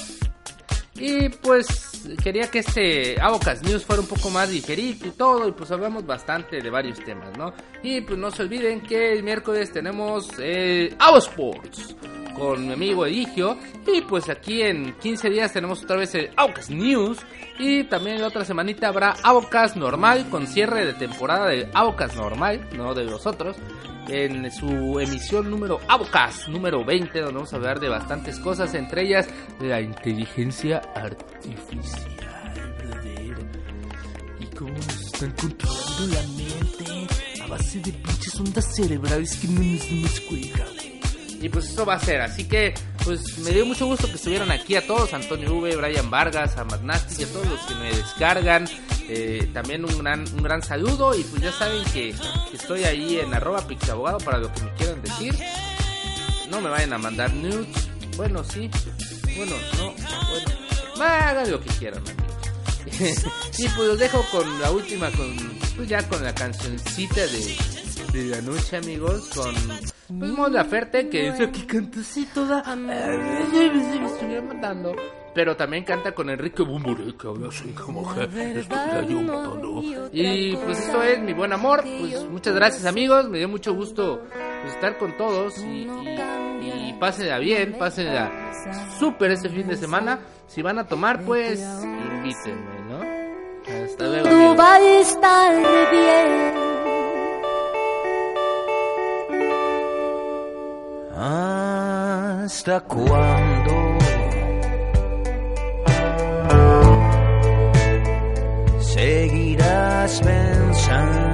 Y 0.99 1.29
pues 1.29 2.09
quería 2.23 2.51
que 2.51 2.61
este 2.61 3.21
Avocas 3.21 3.63
News 3.63 3.85
fuera 3.85 4.03
un 4.03 4.09
poco 4.09 4.31
más 4.31 4.51
diferente 4.51 5.09
y 5.09 5.11
todo, 5.11 5.49
y 5.49 5.53
pues 5.53 5.71
hablamos 5.71 6.07
bastante 6.07 6.61
de 6.61 6.71
varios 6.71 7.03
temas, 7.05 7.37
¿no? 7.37 7.53
Y 7.83 8.01
pues 8.01 8.19
no 8.19 8.31
se 8.31 8.43
olviden 8.43 8.81
que 8.81 9.13
el 9.13 9.23
miércoles 9.23 9.73
tenemos 9.73 10.29
eh, 10.39 10.97
Sports 11.19 11.97
con 12.37 12.67
mi 12.67 12.73
amigo 12.73 13.07
Edigio. 13.07 13.57
Y 13.87 14.03
pues 14.03 14.29
aquí 14.29 14.63
en 14.63 14.95
15 14.95 15.31
días 15.31 15.53
tenemos 15.53 15.83
otra 15.83 15.97
vez 15.97 16.15
el 16.15 16.31
Aucas 16.37 16.71
News. 16.71 17.19
Y 17.59 17.85
también 17.85 18.21
la 18.21 18.29
otra 18.29 18.45
semanita 18.45 18.89
habrá 18.89 19.17
Aucas 19.23 19.77
Normal 19.77 20.29
con 20.31 20.47
cierre 20.47 20.85
de 20.85 20.95
temporada 20.95 21.47
de 21.49 21.69
Aucas 21.73 22.15
Normal, 22.17 22.69
no 22.77 22.95
de 22.95 23.05
los 23.05 23.27
otros. 23.27 23.57
En 24.09 24.53
su 24.53 25.01
emisión 25.01 25.51
número 25.51 25.81
Aucas 25.89 26.49
número 26.49 26.85
20, 26.85 27.19
donde 27.21 27.35
vamos 27.35 27.53
a 27.53 27.57
hablar 27.57 27.81
de 27.81 27.89
bastantes 27.89 28.39
cosas, 28.39 28.75
entre 28.75 29.03
ellas 29.03 29.29
la 29.61 29.81
inteligencia 29.81 30.81
artificial. 30.95 32.17
Y 34.39 34.47
cómo 34.55 34.71
nos 34.71 35.01
están 35.07 35.33
controlando 35.33 36.07
la 36.15 36.23
mente 36.37 37.43
a 37.43 37.47
base 37.49 37.81
de 37.81 37.93
pinches 37.93 38.41
ondas 38.41 38.77
cerebrales 38.77 39.37
que 39.37 39.49
no 39.49 39.61
nos 39.61 39.89
dimos 39.89 40.21
cuenta. 40.21 40.76
Y 41.47 41.49
pues 41.49 41.67
eso 41.67 41.87
va 41.87 41.95
a 41.95 42.01
ser. 42.01 42.23
Así 42.23 42.43
que, 42.43 42.75
pues 43.05 43.39
me 43.39 43.53
dio 43.53 43.65
mucho 43.65 43.87
gusto 43.87 44.09
que 44.09 44.15
estuvieran 44.15 44.51
aquí 44.51 44.75
a 44.75 44.85
todos: 44.85 45.15
Antonio 45.15 45.55
V, 45.55 45.77
Brian 45.77 46.11
Vargas, 46.11 46.59
a 46.59 46.65
Magnasti 46.65 47.23
y 47.23 47.25
a 47.25 47.29
todos 47.29 47.47
los 47.47 47.61
que 47.61 47.75
me 47.77 47.95
descargan. 47.95 48.69
Eh, 49.09 49.49
también 49.55 49.85
un 49.85 49.97
gran, 49.97 50.25
un 50.35 50.43
gran 50.43 50.61
saludo. 50.61 51.17
Y 51.17 51.23
pues 51.23 51.41
ya 51.41 51.53
saben 51.53 51.85
que, 51.93 52.13
estoy 52.53 52.83
ahí 52.83 53.21
en 53.21 53.33
arroba 53.33 53.65
pixabogado 53.65 54.19
para 54.19 54.39
lo 54.39 54.53
que 54.53 54.61
me 54.61 54.75
quieran 54.75 55.01
decir. 55.03 55.39
No 56.51 56.61
me 56.61 56.69
vayan 56.69 56.95
a 56.95 56.99
mandar 56.99 57.33
nudes. 57.33 57.69
Bueno, 58.17 58.43
sí. 58.43 58.69
Bueno, 59.37 59.55
no. 59.79 59.95
Bueno, 60.97 61.05
hagan 61.05 61.49
lo 61.49 61.61
que 61.61 61.69
quieran, 61.79 62.01
amigos. 62.01 62.27
y 63.59 63.69
pues 63.69 63.89
los 63.89 63.99
dejo 64.01 64.27
con 64.33 64.61
la 64.61 64.73
última, 64.73 65.13
con 65.13 65.37
pues 65.77 65.89
ya 65.89 66.09
con 66.09 66.25
la 66.25 66.35
cancioncita 66.35 67.21
de, 67.21 67.57
de 68.17 68.25
la 68.37 68.41
noche, 68.41 68.77
amigos, 68.79 69.31
con 69.35 69.55
pues 70.19 70.31
Mon 70.31 70.53
Laferte, 70.53 71.09
que 71.09 71.31
dice 71.31 71.51
que 71.51 71.67
canta 71.67 72.01
así 72.01 72.27
toda. 72.33 72.63
Me 72.77 74.07
estuviera 74.07 74.43
matando. 74.43 74.95
Pero 75.35 75.55
también 75.55 75.85
canta 75.85 76.13
con 76.13 76.31
Enrique 76.31 76.63
Bumburi, 76.63 77.13
que 77.13 77.27
habla 77.27 77.49
así 77.49 77.69
como 77.73 78.15
que 78.15 78.23
estuviera 78.23 79.03
yo 79.03 79.21
matando. 79.21 79.83
Y 80.11 80.57
pues 80.57 80.79
esto 80.79 81.03
es 81.03 81.21
mi 81.21 81.35
buen 81.35 81.53
amor. 81.53 81.83
Pues 81.83 82.25
muchas 82.31 82.55
gracias, 82.55 82.87
amigos. 82.87 83.29
Me 83.29 83.39
dio 83.39 83.49
mucho 83.49 83.75
gusto 83.75 84.23
pues, 84.63 84.75
estar 84.75 84.97
con 84.97 85.15
todos. 85.19 85.59
Y, 85.59 85.87
y, 86.63 86.89
y 86.89 86.97
pásenla 86.99 87.39
bien, 87.39 87.77
pásenla 87.79 88.51
súper 88.99 89.33
este 89.33 89.51
fin 89.51 89.69
de 89.69 89.77
semana. 89.77 90.21
Si 90.47 90.63
van 90.63 90.79
a 90.79 90.87
tomar, 90.87 91.23
pues 91.23 91.61
invítenme, 91.61 92.81
¿no? 92.89 93.85
Hasta 93.85 94.07
luego. 94.07 94.29
Tú 94.29 94.57
va 94.57 94.75
a 94.75 95.01
estar 95.01 95.91
bien. 95.91 96.56
¿Hasta 102.47 102.81
cuándo? 102.83 103.99
Seguirás 108.79 110.21
pensando 110.21 111.26